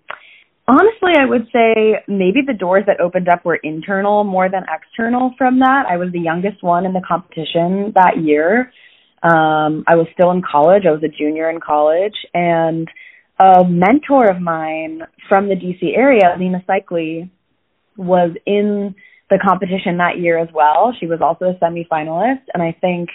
honestly, 0.68 1.12
I 1.18 1.24
would 1.24 1.48
say 1.52 2.04
maybe 2.06 2.40
the 2.46 2.52
doors 2.52 2.84
that 2.86 3.00
opened 3.00 3.28
up 3.28 3.44
were 3.44 3.56
internal 3.56 4.22
more 4.22 4.48
than 4.50 4.64
external 4.68 5.34
from 5.38 5.60
that. 5.60 5.86
I 5.88 5.96
was 5.96 6.12
the 6.12 6.20
youngest 6.20 6.62
one 6.62 6.84
in 6.84 6.92
the 6.92 7.02
competition 7.06 7.92
that 7.94 8.18
year. 8.22 8.70
Um, 9.22 9.82
I 9.88 9.96
was 9.96 10.06
still 10.12 10.30
in 10.30 10.42
college. 10.42 10.84
I 10.86 10.92
was 10.92 11.02
a 11.02 11.08
junior 11.08 11.50
in 11.50 11.58
college. 11.60 12.14
And 12.34 12.88
a 13.40 13.64
mentor 13.64 14.30
of 14.30 14.40
mine 14.40 15.02
from 15.28 15.48
the 15.48 15.54
DC 15.54 15.96
area, 15.96 16.36
Lena 16.38 16.62
Seikaly, 16.68 17.30
was 17.96 18.30
in 18.46 18.94
the 19.30 19.38
competition 19.38 19.98
that 19.98 20.18
year 20.18 20.38
as 20.38 20.48
well. 20.54 20.94
She 20.98 21.06
was 21.06 21.20
also 21.20 21.46
a 21.46 21.54
semifinalist. 21.54 22.42
And 22.54 22.62
I 22.62 22.76
think 22.80 23.10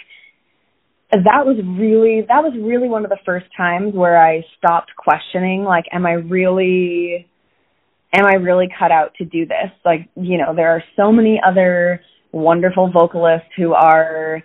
that 1.10 1.46
was 1.46 1.56
really 1.78 2.22
that 2.28 2.42
was 2.42 2.52
really 2.60 2.88
one 2.88 3.04
of 3.04 3.10
the 3.10 3.18
first 3.24 3.46
times 3.56 3.94
where 3.94 4.20
I 4.20 4.42
stopped 4.58 4.90
questioning 4.96 5.62
like 5.62 5.84
am 5.92 6.06
I 6.06 6.12
really 6.12 7.28
am 8.14 8.26
I 8.26 8.34
really 8.34 8.68
cut 8.78 8.92
out 8.92 9.14
to 9.18 9.24
do 9.24 9.44
this? 9.46 9.70
Like, 9.84 10.08
you 10.16 10.38
know, 10.38 10.54
there 10.54 10.70
are 10.70 10.82
so 10.96 11.10
many 11.10 11.40
other 11.44 12.00
wonderful 12.32 12.90
vocalists 12.90 13.48
who 13.56 13.74
are 13.74 14.42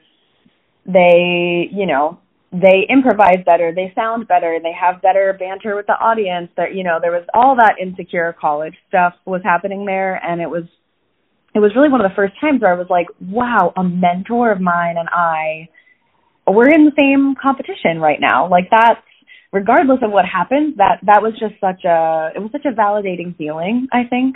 they, 0.85 1.69
you 1.71 1.85
know, 1.85 2.19
they 2.51 2.85
improvise 2.89 3.43
better, 3.45 3.71
they 3.75 3.93
sound 3.93 4.27
better, 4.27 4.57
they 4.61 4.73
have 4.73 5.03
better 5.03 5.35
banter 5.39 5.75
with 5.75 5.85
the 5.85 5.93
audience. 5.93 6.49
That 6.57 6.73
you 6.73 6.83
know, 6.83 6.97
there 7.01 7.11
was 7.11 7.25
all 7.33 7.55
that 7.57 7.75
insecure 7.79 8.35
college 8.39 8.75
stuff 8.87 9.13
was 9.25 9.41
happening 9.43 9.85
there 9.85 10.15
and 10.15 10.41
it 10.41 10.49
was 10.49 10.63
it 11.55 11.59
was 11.59 11.71
really 11.75 11.89
one 11.89 12.01
of 12.01 12.09
the 12.09 12.15
first 12.15 12.33
times 12.39 12.61
where 12.61 12.73
I 12.73 12.77
was 12.77 12.87
like, 12.89 13.07
wow, 13.19 13.73
a 13.75 13.83
mentor 13.83 14.51
of 14.51 14.61
mine 14.61 14.95
and 14.97 15.09
I 15.09 15.69
we're 16.47 16.69
in 16.69 16.85
the 16.85 16.91
same 16.97 17.35
competition 17.41 17.99
right 17.99 18.19
now. 18.19 18.49
Like 18.49 18.69
that's 18.71 19.01
regardless 19.51 19.99
of 20.01 20.11
what 20.11 20.25
happened, 20.25 20.75
that 20.77 20.99
that 21.05 21.21
was 21.21 21.33
just 21.39 21.53
such 21.61 21.83
a 21.85 22.31
it 22.35 22.39
was 22.39 22.49
such 22.51 22.65
a 22.65 22.73
validating 22.75 23.37
feeling, 23.37 23.87
I 23.91 24.03
think. 24.09 24.35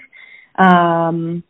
Um 0.58 1.43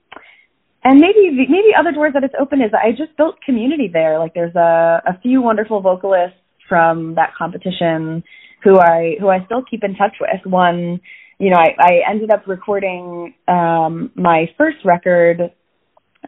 and 0.86 1.00
maybe 1.00 1.32
maybe 1.32 1.72
other 1.77 1.91
doors 1.91 2.13
that 2.13 2.24
it's 2.24 2.34
opened 2.39 2.63
is 2.63 2.72
I 2.74 2.91
just 2.91 3.15
built 3.17 3.36
community 3.46 3.89
there. 3.91 4.20
Like 4.20 4.34
there's 4.34 4.55
a 4.55 5.01
a 5.05 5.20
few 5.22 5.41
wonderful 5.41 5.82
vocalists 5.82 6.38
from 6.67 7.15
that 7.15 7.34
competition 7.38 8.24
who 8.63 8.79
I 8.79 9.15
who 9.20 9.29
I 9.29 9.46
still 9.46 9.63
keep 9.70 9.84
in 9.84 9.96
touch 9.96 10.15
with. 10.20 10.46
One, 10.46 11.01
you 11.44 11.50
know, 11.50 11.58
I, 11.58 11.76
I 11.78 11.94
ended 12.10 12.32
up 12.32 12.48
recording 12.48 13.34
um 13.50 14.12
my 14.16 14.46
first 14.58 14.78
record 14.86 15.52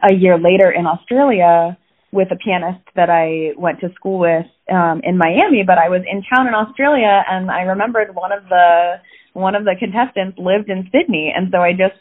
a 0.04 0.14
year 0.14 0.38
later 0.38 0.70
in 0.72 0.86
Australia 0.86 1.78
with 2.12 2.28
a 2.32 2.36
pianist 2.36 2.84
that 2.96 3.10
I 3.10 3.56
went 3.58 3.80
to 3.80 3.94
school 3.96 4.20
with 4.20 4.46
um 4.70 5.00
in 5.04 5.18
Miami, 5.18 5.64
but 5.66 5.78
I 5.78 5.88
was 5.88 6.02
in 6.04 6.22
town 6.28 6.48
in 6.48 6.54
Australia 6.54 7.24
and 7.30 7.50
I 7.50 7.62
remembered 7.62 8.14
one 8.14 8.34
of 8.34 8.44
the 8.50 8.96
one 9.32 9.56
of 9.56 9.64
the 9.64 9.76
contestants 9.80 10.38
lived 10.38 10.70
in 10.70 10.90
Sydney 10.92 11.32
and 11.36 11.48
so 11.50 11.60
I 11.60 11.72
just 11.72 11.96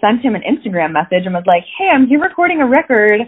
sent 0.00 0.24
him 0.24 0.34
an 0.34 0.42
Instagram 0.42 0.92
message 0.92 1.28
and 1.28 1.34
was 1.34 1.44
like, 1.46 1.64
"Hey, 1.76 1.88
I'm 1.92 2.06
here 2.06 2.20
recording 2.20 2.62
a 2.62 2.66
record. 2.66 3.20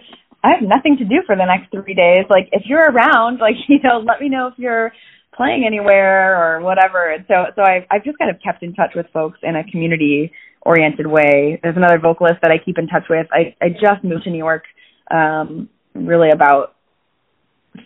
I 0.45 0.49
have 0.57 0.65
nothing 0.65 0.97
to 0.97 1.05
do 1.05 1.21
for 1.27 1.37
the 1.37 1.45
next 1.45 1.71
3 1.73 1.93
days. 1.93 2.25
Like 2.31 2.49
if 2.53 2.63
you're 2.65 2.89
around, 2.89 3.39
like 3.39 3.57
you 3.69 3.81
know, 3.85 3.99
let 4.01 4.19
me 4.19 4.31
know 4.31 4.47
if 4.49 4.55
you're 4.57 4.93
playing 5.37 5.65
anywhere 5.67 6.37
or 6.37 6.61
whatever." 6.63 7.11
And 7.11 7.25
so 7.29 7.47
so 7.55 7.63
I've, 7.63 7.85
I've 7.91 8.05
just 8.05 8.19
kind 8.19 8.31
of 8.31 8.41
kept 8.43 8.63
in 8.63 8.75
touch 8.75 8.93
with 8.95 9.07
folks 9.13 9.39
in 9.43 9.57
a 9.57 9.65
community 9.71 10.33
oriented 10.63 11.07
way. 11.07 11.61
There's 11.63 11.77
another 11.77 11.99
vocalist 11.99 12.41
that 12.43 12.51
I 12.51 12.59
keep 12.63 12.79
in 12.79 12.87
touch 12.87 13.05
with. 13.09 13.27
I 13.33 13.55
I 13.61 13.69
just 13.71 14.03
moved 14.03 14.25
to 14.25 14.31
New 14.31 14.39
York 14.39 14.65
um 15.11 15.69
really 15.95 16.31
about 16.31 16.75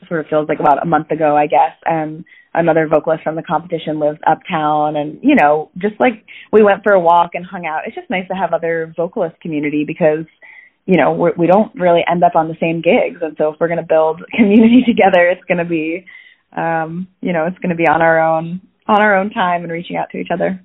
sort 0.09 0.21
of 0.21 0.26
feels 0.28 0.49
like 0.49 0.61
about 0.61 0.83
a 0.83 0.87
month 0.87 1.11
ago, 1.11 1.37
I 1.37 1.47
guess. 1.47 1.76
And 1.85 2.25
another 2.54 2.88
vocalist 2.88 3.23
from 3.23 3.37
the 3.37 3.42
competition 3.42 3.99
lives 3.99 4.19
uptown, 4.26 4.97
and 4.97 5.19
you 5.23 5.35
know, 5.35 5.71
just 5.78 5.95
like 6.00 6.25
we 6.52 6.62
went 6.62 6.83
for 6.83 6.92
a 6.92 7.00
walk 7.00 7.30
and 7.35 7.45
hung 7.45 7.66
out. 7.66 7.83
It's 7.87 7.95
just 7.95 8.11
nice 8.11 8.26
to 8.28 8.35
have 8.35 8.52
other 8.52 8.92
vocalist 8.97 9.40
community 9.40 9.85
because 9.87 10.26
you 10.87 10.97
know 10.97 11.12
we're, 11.12 11.35
we 11.37 11.47
don't 11.47 11.75
really 11.75 12.02
end 12.11 12.25
up 12.25 12.35
on 12.35 12.49
the 12.49 12.57
same 12.61 12.83
gigs, 12.83 13.21
and 13.23 13.37
so 13.38 13.50
if 13.50 13.61
we're 13.61 13.69
going 13.69 13.80
to 13.80 13.87
build 13.87 14.23
community 14.37 14.83
together, 14.87 15.28
it's 15.28 15.45
going 15.47 15.59
to 15.59 15.64
be, 15.64 16.07
um, 16.57 17.09
you 17.21 17.33
know, 17.33 17.47
it's 17.47 17.59
going 17.59 17.71
to 17.71 17.76
be 17.76 17.88
on 17.88 18.02
our 18.02 18.21
own 18.21 18.61
on 18.87 19.00
our 19.00 19.16
own 19.16 19.30
time 19.30 19.62
and 19.62 19.73
reaching 19.73 19.97
out 19.97 20.11
to 20.11 20.19
each 20.19 20.30
other. 20.33 20.61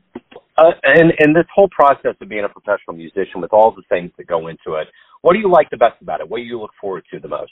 Uh, 0.58 0.72
and 0.84 1.14
and 1.20 1.36
this 1.36 1.46
whole 1.54 1.70
process 1.70 2.16
of 2.22 2.30
being 2.30 2.46
a 2.46 2.50
professional 2.50 2.96
musician 2.96 3.42
with 3.42 3.54
all 3.54 3.72
the 3.72 3.84
things 3.90 4.12
that 4.18 4.26
go 4.26 4.48
into 4.48 4.76
it, 4.76 4.88
what 5.22 5.34
do 5.34 5.40
you 5.40 5.52
like 5.52 5.70
the 5.70 5.78
best 5.78 6.02
about 6.02 6.22
it? 6.22 6.30
What 6.30 6.38
do 6.38 6.44
you 6.44 6.60
look 6.60 6.72
forward 6.80 7.04
to 7.12 7.20
the 7.20 7.28
most? 7.28 7.52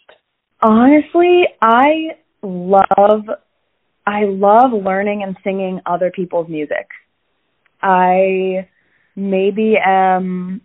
Honestly, 0.62 1.44
I 1.62 2.16
love 2.42 3.24
I 4.06 4.24
love 4.26 4.72
learning 4.72 5.24
and 5.24 5.38
singing 5.44 5.82
other 5.86 6.12
people's 6.12 6.50
music. 6.50 6.88
I 7.82 8.68
maybe 9.16 9.76
am 9.84 10.62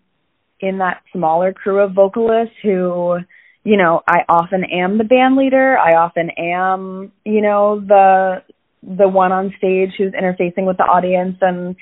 in 0.61 0.79
that 0.79 1.03
smaller 1.13 1.53
crew 1.53 1.81
of 1.81 1.93
vocalists 1.93 2.55
who, 2.63 3.19
you 3.65 3.77
know, 3.77 4.03
I 4.07 4.21
often 4.29 4.65
am 4.65 4.99
the 4.99 5.05
band 5.05 5.37
leader. 5.37 5.77
I 5.79 5.95
often 5.95 6.31
am, 6.31 7.13
you 7.25 7.43
know, 7.43 7.81
the 7.81 8.43
the 8.83 9.09
one 9.09 9.33
on 9.33 9.53
stage 9.59 9.91
who's 9.99 10.13
interfacing 10.13 10.67
with 10.67 10.77
the 10.77 10.85
audience 10.85 11.37
and 11.41 11.77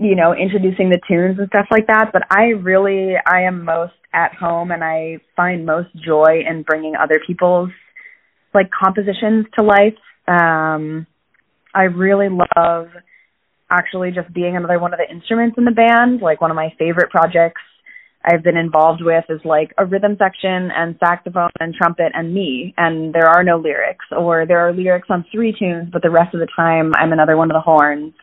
you 0.00 0.16
know, 0.16 0.34
introducing 0.34 0.90
the 0.90 0.98
tunes 1.08 1.38
and 1.38 1.48
stuff 1.48 1.66
like 1.70 1.86
that, 1.86 2.10
but 2.12 2.22
I 2.30 2.46
really 2.46 3.14
I 3.26 3.42
am 3.42 3.64
most 3.64 3.94
at 4.12 4.34
home 4.34 4.70
and 4.70 4.82
I 4.82 5.18
find 5.36 5.66
most 5.66 5.88
joy 6.04 6.42
in 6.48 6.62
bringing 6.62 6.94
other 6.96 7.20
people's 7.24 7.70
like 8.52 8.70
compositions 8.70 9.46
to 9.56 9.62
life. 9.62 9.98
Um 10.26 11.06
I 11.74 11.84
really 11.84 12.28
love 12.28 12.88
actually 13.70 14.12
just 14.12 14.32
being 14.32 14.56
another 14.56 14.78
one 14.78 14.92
of 14.92 14.98
the 14.98 15.12
instruments 15.12 15.56
in 15.58 15.64
the 15.64 15.72
band. 15.72 16.20
Like 16.20 16.40
one 16.40 16.50
of 16.50 16.56
my 16.56 16.72
favorite 16.78 17.10
projects 17.10 17.60
I've 18.24 18.42
been 18.42 18.56
involved 18.56 19.02
with 19.02 19.24
is 19.28 19.40
like 19.44 19.72
a 19.76 19.84
rhythm 19.84 20.16
section 20.18 20.70
and 20.74 20.96
saxophone 20.98 21.50
and 21.60 21.74
trumpet 21.74 22.12
and 22.14 22.32
me 22.32 22.74
and 22.78 23.14
there 23.14 23.28
are 23.28 23.44
no 23.44 23.58
lyrics 23.58 24.06
or 24.16 24.46
there 24.46 24.66
are 24.66 24.72
lyrics 24.72 25.08
on 25.10 25.26
three 25.30 25.54
tunes 25.56 25.88
but 25.92 26.02
the 26.02 26.10
rest 26.10 26.34
of 26.34 26.40
the 26.40 26.48
time 26.56 26.92
I'm 26.94 27.12
another 27.12 27.36
one 27.36 27.50
of 27.50 27.54
the 27.54 27.60
horns. 27.60 28.14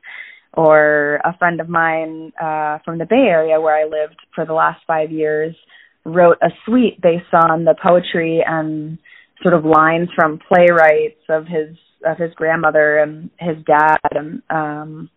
Or 0.53 1.21
a 1.23 1.37
friend 1.37 1.61
of 1.61 1.69
mine 1.69 2.33
uh 2.41 2.79
from 2.83 2.97
the 2.97 3.05
Bay 3.05 3.27
Area 3.29 3.61
where 3.61 3.77
I 3.77 3.85
lived 3.85 4.19
for 4.35 4.45
the 4.45 4.53
last 4.53 4.81
5 4.85 5.11
years 5.11 5.55
wrote 6.03 6.37
a 6.41 6.49
suite 6.65 6.99
based 7.01 7.33
on 7.33 7.63
the 7.63 7.75
poetry 7.81 8.43
and 8.45 8.97
sort 9.43 9.53
of 9.53 9.65
lines 9.65 10.09
from 10.15 10.39
playwrights 10.39 11.21
of 11.29 11.45
his 11.45 11.77
of 12.05 12.17
his 12.17 12.33
grandmother 12.33 12.97
and 12.97 13.29
his 13.39 13.57
dad 13.65 13.99
and 14.11 14.41
um 14.49 15.09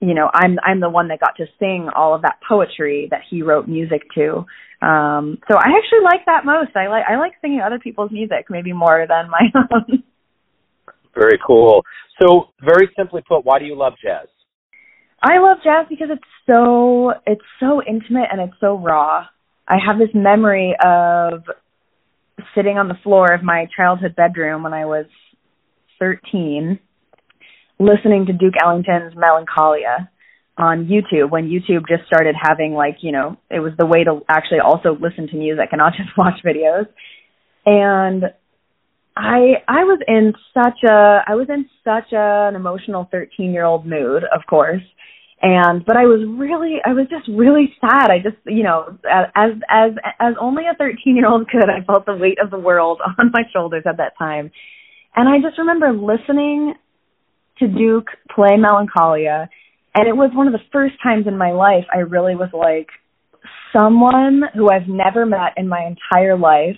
you 0.00 0.14
know 0.14 0.30
i'm 0.32 0.58
i'm 0.64 0.80
the 0.80 0.88
one 0.88 1.08
that 1.08 1.20
got 1.20 1.36
to 1.36 1.46
sing 1.58 1.88
all 1.94 2.14
of 2.14 2.22
that 2.22 2.38
poetry 2.46 3.08
that 3.10 3.20
he 3.30 3.42
wrote 3.42 3.68
music 3.68 4.02
to. 4.14 4.44
Um 4.86 5.38
so 5.48 5.56
i 5.56 5.68
actually 5.76 6.02
like 6.04 6.24
that 6.26 6.44
most. 6.44 6.76
I 6.76 6.88
like 6.88 7.04
i 7.08 7.16
like 7.16 7.32
singing 7.40 7.60
other 7.64 7.78
people's 7.78 8.10
music 8.10 8.46
maybe 8.48 8.72
more 8.72 9.06
than 9.08 9.30
my 9.30 9.42
own. 9.72 10.02
Very 11.14 11.38
cool. 11.46 11.82
So 12.20 12.50
very 12.62 12.88
simply 12.96 13.22
put 13.26 13.44
why 13.44 13.58
do 13.58 13.64
you 13.64 13.76
love 13.76 13.94
jazz? 14.02 14.28
I 15.22 15.38
love 15.38 15.58
jazz 15.62 15.86
because 15.88 16.08
it's 16.10 16.22
so 16.46 17.12
it's 17.26 17.44
so 17.58 17.82
intimate 17.86 18.28
and 18.32 18.40
it's 18.40 18.58
so 18.60 18.78
raw. 18.78 19.26
I 19.68 19.76
have 19.86 19.98
this 19.98 20.14
memory 20.14 20.74
of 20.84 21.42
sitting 22.54 22.78
on 22.78 22.88
the 22.88 22.98
floor 23.02 23.32
of 23.32 23.42
my 23.42 23.66
childhood 23.76 24.14
bedroom 24.16 24.62
when 24.62 24.72
i 24.72 24.84
was 24.84 25.06
13 25.98 26.78
listening 27.80 28.26
to 28.26 28.32
Duke 28.32 28.54
Ellington's 28.62 29.14
Melancholia 29.16 30.10
on 30.58 30.86
YouTube 30.86 31.30
when 31.30 31.48
YouTube 31.48 31.88
just 31.88 32.06
started 32.06 32.36
having 32.40 32.74
like, 32.74 32.98
you 33.00 33.10
know, 33.10 33.38
it 33.50 33.60
was 33.60 33.72
the 33.78 33.86
way 33.86 34.04
to 34.04 34.20
actually 34.28 34.60
also 34.60 34.90
listen 35.00 35.26
to 35.28 35.36
music 35.36 35.70
and 35.72 35.78
not 35.78 35.94
just 35.96 36.10
watch 36.16 36.38
videos. 36.44 36.86
And 37.64 38.24
I 39.16 39.64
I 39.66 39.84
was 39.84 40.00
in 40.06 40.34
such 40.54 40.84
a 40.84 41.22
I 41.26 41.34
was 41.34 41.48
in 41.48 41.68
such 41.82 42.12
a, 42.12 42.48
an 42.48 42.54
emotional 42.54 43.08
13-year-old 43.12 43.86
mood, 43.86 44.22
of 44.24 44.42
course. 44.48 44.82
And 45.42 45.84
but 45.86 45.96
I 45.96 46.04
was 46.04 46.20
really 46.28 46.76
I 46.84 46.92
was 46.92 47.06
just 47.08 47.26
really 47.28 47.74
sad. 47.80 48.10
I 48.10 48.18
just, 48.18 48.36
you 48.44 48.62
know, 48.62 48.98
as 49.10 49.52
as 49.68 49.92
as 50.20 50.34
only 50.38 50.64
a 50.64 50.76
13-year-old 50.80 51.48
could, 51.48 51.70
I 51.70 51.82
felt 51.84 52.04
the 52.04 52.14
weight 52.14 52.38
of 52.42 52.50
the 52.50 52.58
world 52.58 53.00
on 53.18 53.30
my 53.32 53.42
shoulders 53.52 53.84
at 53.86 53.96
that 53.96 54.18
time. 54.18 54.50
And 55.16 55.28
I 55.28 55.38
just 55.40 55.58
remember 55.58 55.92
listening 55.92 56.74
to 57.60 57.68
Duke 57.68 58.08
play 58.34 58.56
Melancholia, 58.56 59.48
and 59.94 60.08
it 60.08 60.16
was 60.16 60.30
one 60.34 60.46
of 60.46 60.52
the 60.52 60.60
first 60.72 60.94
times 61.02 61.26
in 61.26 61.36
my 61.36 61.52
life 61.52 61.84
I 61.92 61.98
really 61.98 62.34
was 62.34 62.50
like, 62.52 62.88
someone 63.72 64.42
who 64.54 64.70
I've 64.70 64.88
never 64.88 65.26
met 65.26 65.54
in 65.56 65.68
my 65.68 65.86
entire 65.86 66.36
life 66.36 66.76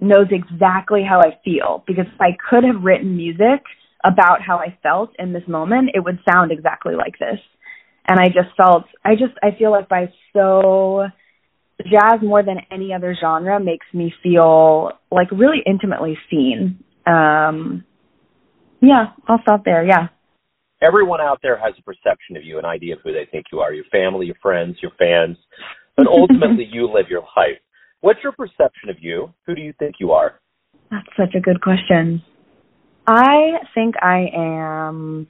knows 0.00 0.26
exactly 0.30 1.02
how 1.08 1.20
I 1.20 1.38
feel 1.44 1.82
because 1.86 2.06
if 2.12 2.20
I 2.20 2.36
could 2.48 2.64
have 2.64 2.82
written 2.82 3.16
music 3.16 3.62
about 4.04 4.42
how 4.42 4.58
I 4.58 4.78
felt 4.82 5.10
in 5.18 5.32
this 5.32 5.42
moment, 5.48 5.90
it 5.94 6.00
would 6.00 6.20
sound 6.30 6.52
exactly 6.52 6.94
like 6.94 7.18
this. 7.18 7.38
And 8.06 8.18
I 8.18 8.26
just 8.26 8.56
felt, 8.56 8.84
I 9.04 9.14
just, 9.14 9.34
I 9.42 9.56
feel 9.58 9.70
like 9.70 9.88
by 9.88 10.12
so, 10.32 11.06
jazz 11.82 12.20
more 12.22 12.42
than 12.42 12.58
any 12.72 12.92
other 12.92 13.16
genre 13.20 13.60
makes 13.60 13.86
me 13.92 14.12
feel 14.22 14.92
like 15.10 15.30
really 15.30 15.62
intimately 15.66 16.16
seen. 16.30 16.82
Um, 17.06 17.84
yeah, 18.80 19.12
I'll 19.26 19.42
stop 19.42 19.64
there. 19.64 19.84
Yeah 19.84 20.08
everyone 20.82 21.20
out 21.20 21.40
there 21.42 21.58
has 21.58 21.74
a 21.78 21.82
perception 21.82 22.36
of 22.36 22.44
you, 22.44 22.58
an 22.58 22.64
idea 22.64 22.94
of 22.94 23.00
who 23.02 23.12
they 23.12 23.26
think 23.30 23.46
you 23.52 23.60
are, 23.60 23.72
your 23.72 23.84
family, 23.90 24.26
your 24.26 24.36
friends, 24.42 24.76
your 24.80 24.92
fans, 24.98 25.36
but 25.96 26.06
ultimately 26.08 26.68
you 26.70 26.90
live 26.92 27.06
your 27.08 27.22
life. 27.36 27.58
What's 28.00 28.20
your 28.22 28.32
perception 28.32 28.90
of 28.90 28.96
you? 29.00 29.32
Who 29.46 29.54
do 29.54 29.62
you 29.62 29.72
think 29.78 29.96
you 29.98 30.12
are? 30.12 30.40
That's 30.90 31.08
such 31.16 31.34
a 31.34 31.40
good 31.40 31.60
question. 31.60 32.22
I 33.06 33.58
think 33.74 33.94
I 34.00 34.26
am 34.34 35.26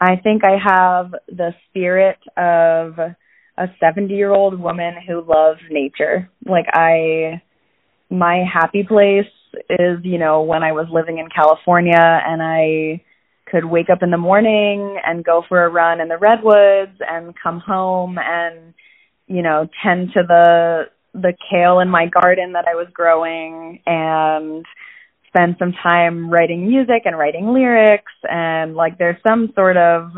I 0.00 0.16
think 0.16 0.42
I 0.44 0.56
have 0.62 1.12
the 1.28 1.52
spirit 1.68 2.18
of 2.36 2.98
a 2.98 3.66
70-year-old 3.82 4.58
woman 4.58 4.94
who 5.06 5.22
loves 5.22 5.60
nature. 5.70 6.30
Like 6.44 6.66
I 6.72 7.42
my 8.10 8.44
happy 8.52 8.82
place 8.82 9.30
is, 9.68 9.98
you 10.02 10.18
know, 10.18 10.42
when 10.42 10.62
I 10.62 10.72
was 10.72 10.86
living 10.92 11.18
in 11.18 11.28
California 11.28 11.94
and 11.96 12.42
I 12.42 13.02
could 13.50 13.64
wake 13.64 13.90
up 13.90 14.02
in 14.02 14.10
the 14.10 14.16
morning 14.16 14.98
and 15.04 15.24
go 15.24 15.42
for 15.48 15.64
a 15.64 15.68
run 15.68 16.00
in 16.00 16.08
the 16.08 16.18
redwoods 16.18 16.98
and 17.00 17.34
come 17.42 17.60
home 17.60 18.18
and 18.18 18.74
you 19.26 19.42
know 19.42 19.68
tend 19.84 20.10
to 20.14 20.22
the 20.26 20.84
the 21.14 21.32
kale 21.50 21.80
in 21.80 21.88
my 21.88 22.06
garden 22.06 22.52
that 22.52 22.66
I 22.68 22.74
was 22.74 22.86
growing 22.92 23.80
and 23.84 24.64
spend 25.26 25.56
some 25.58 25.72
time 25.72 26.30
writing 26.30 26.68
music 26.68 27.02
and 27.04 27.18
writing 27.18 27.52
lyrics 27.52 28.12
and 28.22 28.74
like 28.74 28.98
there's 28.98 29.20
some 29.26 29.52
sort 29.54 29.76
of 29.76 30.10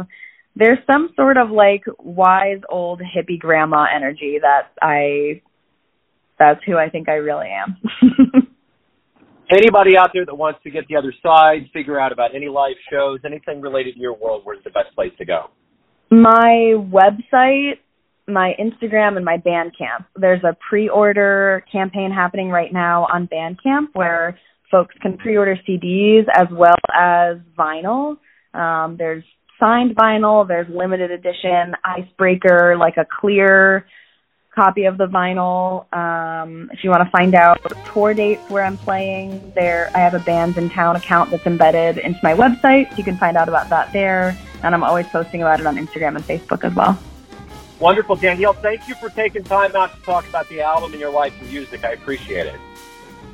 there's 0.55 0.79
some 0.91 1.11
sort 1.17 1.37
of 1.39 1.51
like 1.51 1.85
wise 1.99 2.61
old 2.69 3.01
hippie 3.01 3.39
grandma 3.39 3.87
energy 3.95 4.39
that 4.41 4.69
I 4.81 5.43
that's 6.39 6.61
who 6.67 6.77
I 6.77 6.89
think 6.89 7.09
I 7.09 7.15
really 7.15 7.49
am. 7.49 7.77
anybody 9.53 9.97
out 9.97 10.11
there 10.13 10.25
that 10.27 10.35
wants 10.35 10.61
to 10.65 10.71
get 10.71 10.87
the 10.89 10.97
other 10.97 11.13
side, 11.23 11.69
figure 11.73 12.01
out 12.01 12.13
about 12.13 12.35
any 12.35 12.49
live 12.49 12.77
shows, 12.91 13.21
anything 13.25 13.61
related 13.61 13.95
to 13.95 14.01
your 14.01 14.15
world, 14.15 14.43
where's 14.45 14.63
the 14.65 14.71
best 14.71 14.95
place 14.95 15.13
to 15.19 15.25
go? 15.25 15.51
My 16.11 16.75
website, 16.77 17.79
my 18.29 18.53
Instagram, 18.61 19.17
and 19.17 19.25
my 19.25 19.39
Bandcamp. 19.39 20.07
There's 20.17 20.43
a 20.45 20.57
pre-order 20.69 21.65
campaign 21.71 22.13
happening 22.15 22.51
right 22.51 22.73
now 22.73 23.07
on 23.13 23.29
Bandcamp 23.29 23.89
where 23.95 24.39
folks 24.71 24.95
can 25.01 25.17
pre-order 25.19 25.57
CDs 25.69 26.25
as 26.35 26.49
well 26.53 26.75
as 26.95 27.39
vinyl. 27.59 28.17
Um, 28.55 28.97
there's 28.99 29.25
signed 29.59 29.97
vinyl. 29.97 30.47
There's 30.47 30.67
limited 30.69 31.11
edition 31.11 31.75
icebreaker, 31.85 32.77
like 32.79 32.97
a 32.97 33.07
clear 33.21 33.87
copy 34.55 34.85
of 34.85 34.99
the 34.99 35.07
vinyl. 35.07 35.93
Um, 35.95 36.71
if 36.73 36.85
you 36.85 36.91
want 36.91 37.03
to 37.05 37.11
find 37.11 37.35
out 37.35 37.61
tour 37.93 38.15
dates 38.15 38.43
where 38.49 38.65
I'm 38.65 38.77
playing, 38.77 39.53
there 39.55 39.91
I 39.95 39.99
have 39.99 40.15
a 40.15 40.19
Bandsintown 40.21 40.97
account 40.97 41.31
that's 41.31 41.47
embedded 41.47 41.99
into 41.99 42.21
my 42.23 42.35
website. 42.35 42.97
You 42.97 43.05
can 43.05 43.17
find 43.17 43.37
out 43.37 43.49
about 43.49 43.69
that 43.71 43.93
there, 43.93 44.37
and 44.63 44.75
I'm 44.75 44.85
always 44.85 45.07
posting 45.07 45.43
about 45.43 45.61
it 45.61 45.67
on 45.67 45.77
Instagram 45.77 46.17
and 46.17 46.25
Facebook 46.25 46.65
as 46.65 46.75
well. 46.75 46.99
Wonderful, 47.81 48.17
Danielle. 48.17 48.53
Thank 48.53 48.87
you 48.87 48.95
for 48.95 49.09
taking 49.09 49.43
time 49.43 49.75
out 49.75 49.95
to 49.97 50.03
talk 50.03 50.29
about 50.29 50.49
the 50.49 50.61
album 50.61 50.93
and 50.93 51.01
your 51.01 51.11
life 51.11 51.35
and 51.41 51.51
music. 51.51 51.85
I 51.85 51.93
appreciate 51.93 52.47
it. 52.47 52.61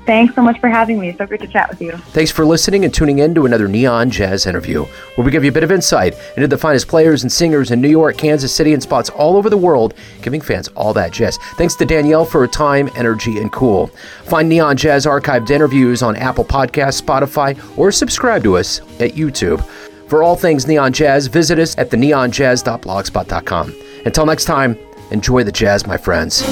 Thanks 0.07 0.35
so 0.35 0.41
much 0.41 0.59
for 0.59 0.69
having 0.69 0.99
me. 0.99 1.15
So 1.17 1.27
great 1.27 1.41
to 1.41 1.47
chat 1.47 1.69
with 1.69 1.83
you. 1.83 1.93
Thanks 1.93 2.31
for 2.31 2.47
listening 2.47 2.85
and 2.85 2.95
tuning 2.95 3.19
in 3.19 3.35
to 3.35 3.45
another 3.45 3.69
Neon 3.69 4.11
Jazz 4.11 4.47
interview, 4.47 4.85
where 5.15 5.25
we 5.25 5.31
give 5.31 5.45
you 5.45 5.51
a 5.51 5.53
bit 5.53 5.65
of 5.65 5.71
insight 5.71 6.15
into 6.37 6.49
the 6.49 6.57
finest 6.57 6.89
players 6.89 7.23
and 7.23 7.31
singers 7.31 7.71
in 7.71 7.81
New 7.83 7.89
York, 7.89 8.17
Kansas 8.17 8.55
City, 8.55 8.73
and 8.73 8.83
spots 8.83 9.11
all 9.11 9.37
over 9.37 9.51
the 9.51 9.57
world, 9.57 9.93
giving 10.23 10.41
fans 10.41 10.69
all 10.69 10.95
that 10.95 11.13
jazz. 11.13 11.37
Thanks 11.57 11.75
to 11.77 11.85
Danielle 11.85 12.25
for 12.25 12.41
her 12.41 12.47
time, 12.47 12.89
energy, 12.97 13.39
and 13.39 13.53
cool. 13.53 13.89
Find 14.25 14.49
Neon 14.49 14.77
Jazz 14.77 15.05
archived 15.05 15.51
interviews 15.51 16.03
on 16.03 16.17
Apple 16.17 16.45
Podcasts, 16.45 17.03
Spotify, 17.03 17.79
or 17.79 17.93
subscribe 17.93 18.43
to 18.45 18.57
us 18.57 18.81
at 19.01 19.13
YouTube. 19.13 19.63
For 20.09 20.23
all 20.23 20.37
things 20.37 20.67
Neon 20.67 20.93
Jazz, 20.95 21.27
visit 21.27 21.59
us 21.59 21.77
at 21.77 21.91
theneonjazz.blogspot.com. 21.91 23.75
Until 24.07 24.25
next 24.25 24.47
time, 24.47 24.79
enjoy 25.11 25.45
the 25.45 25.53
jazz, 25.53 25.87
my 25.87 25.99
friends. 25.99 26.43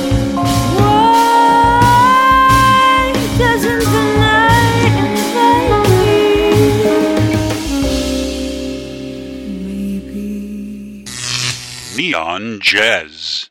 Neon 11.97 12.61
Jazz. 12.61 13.45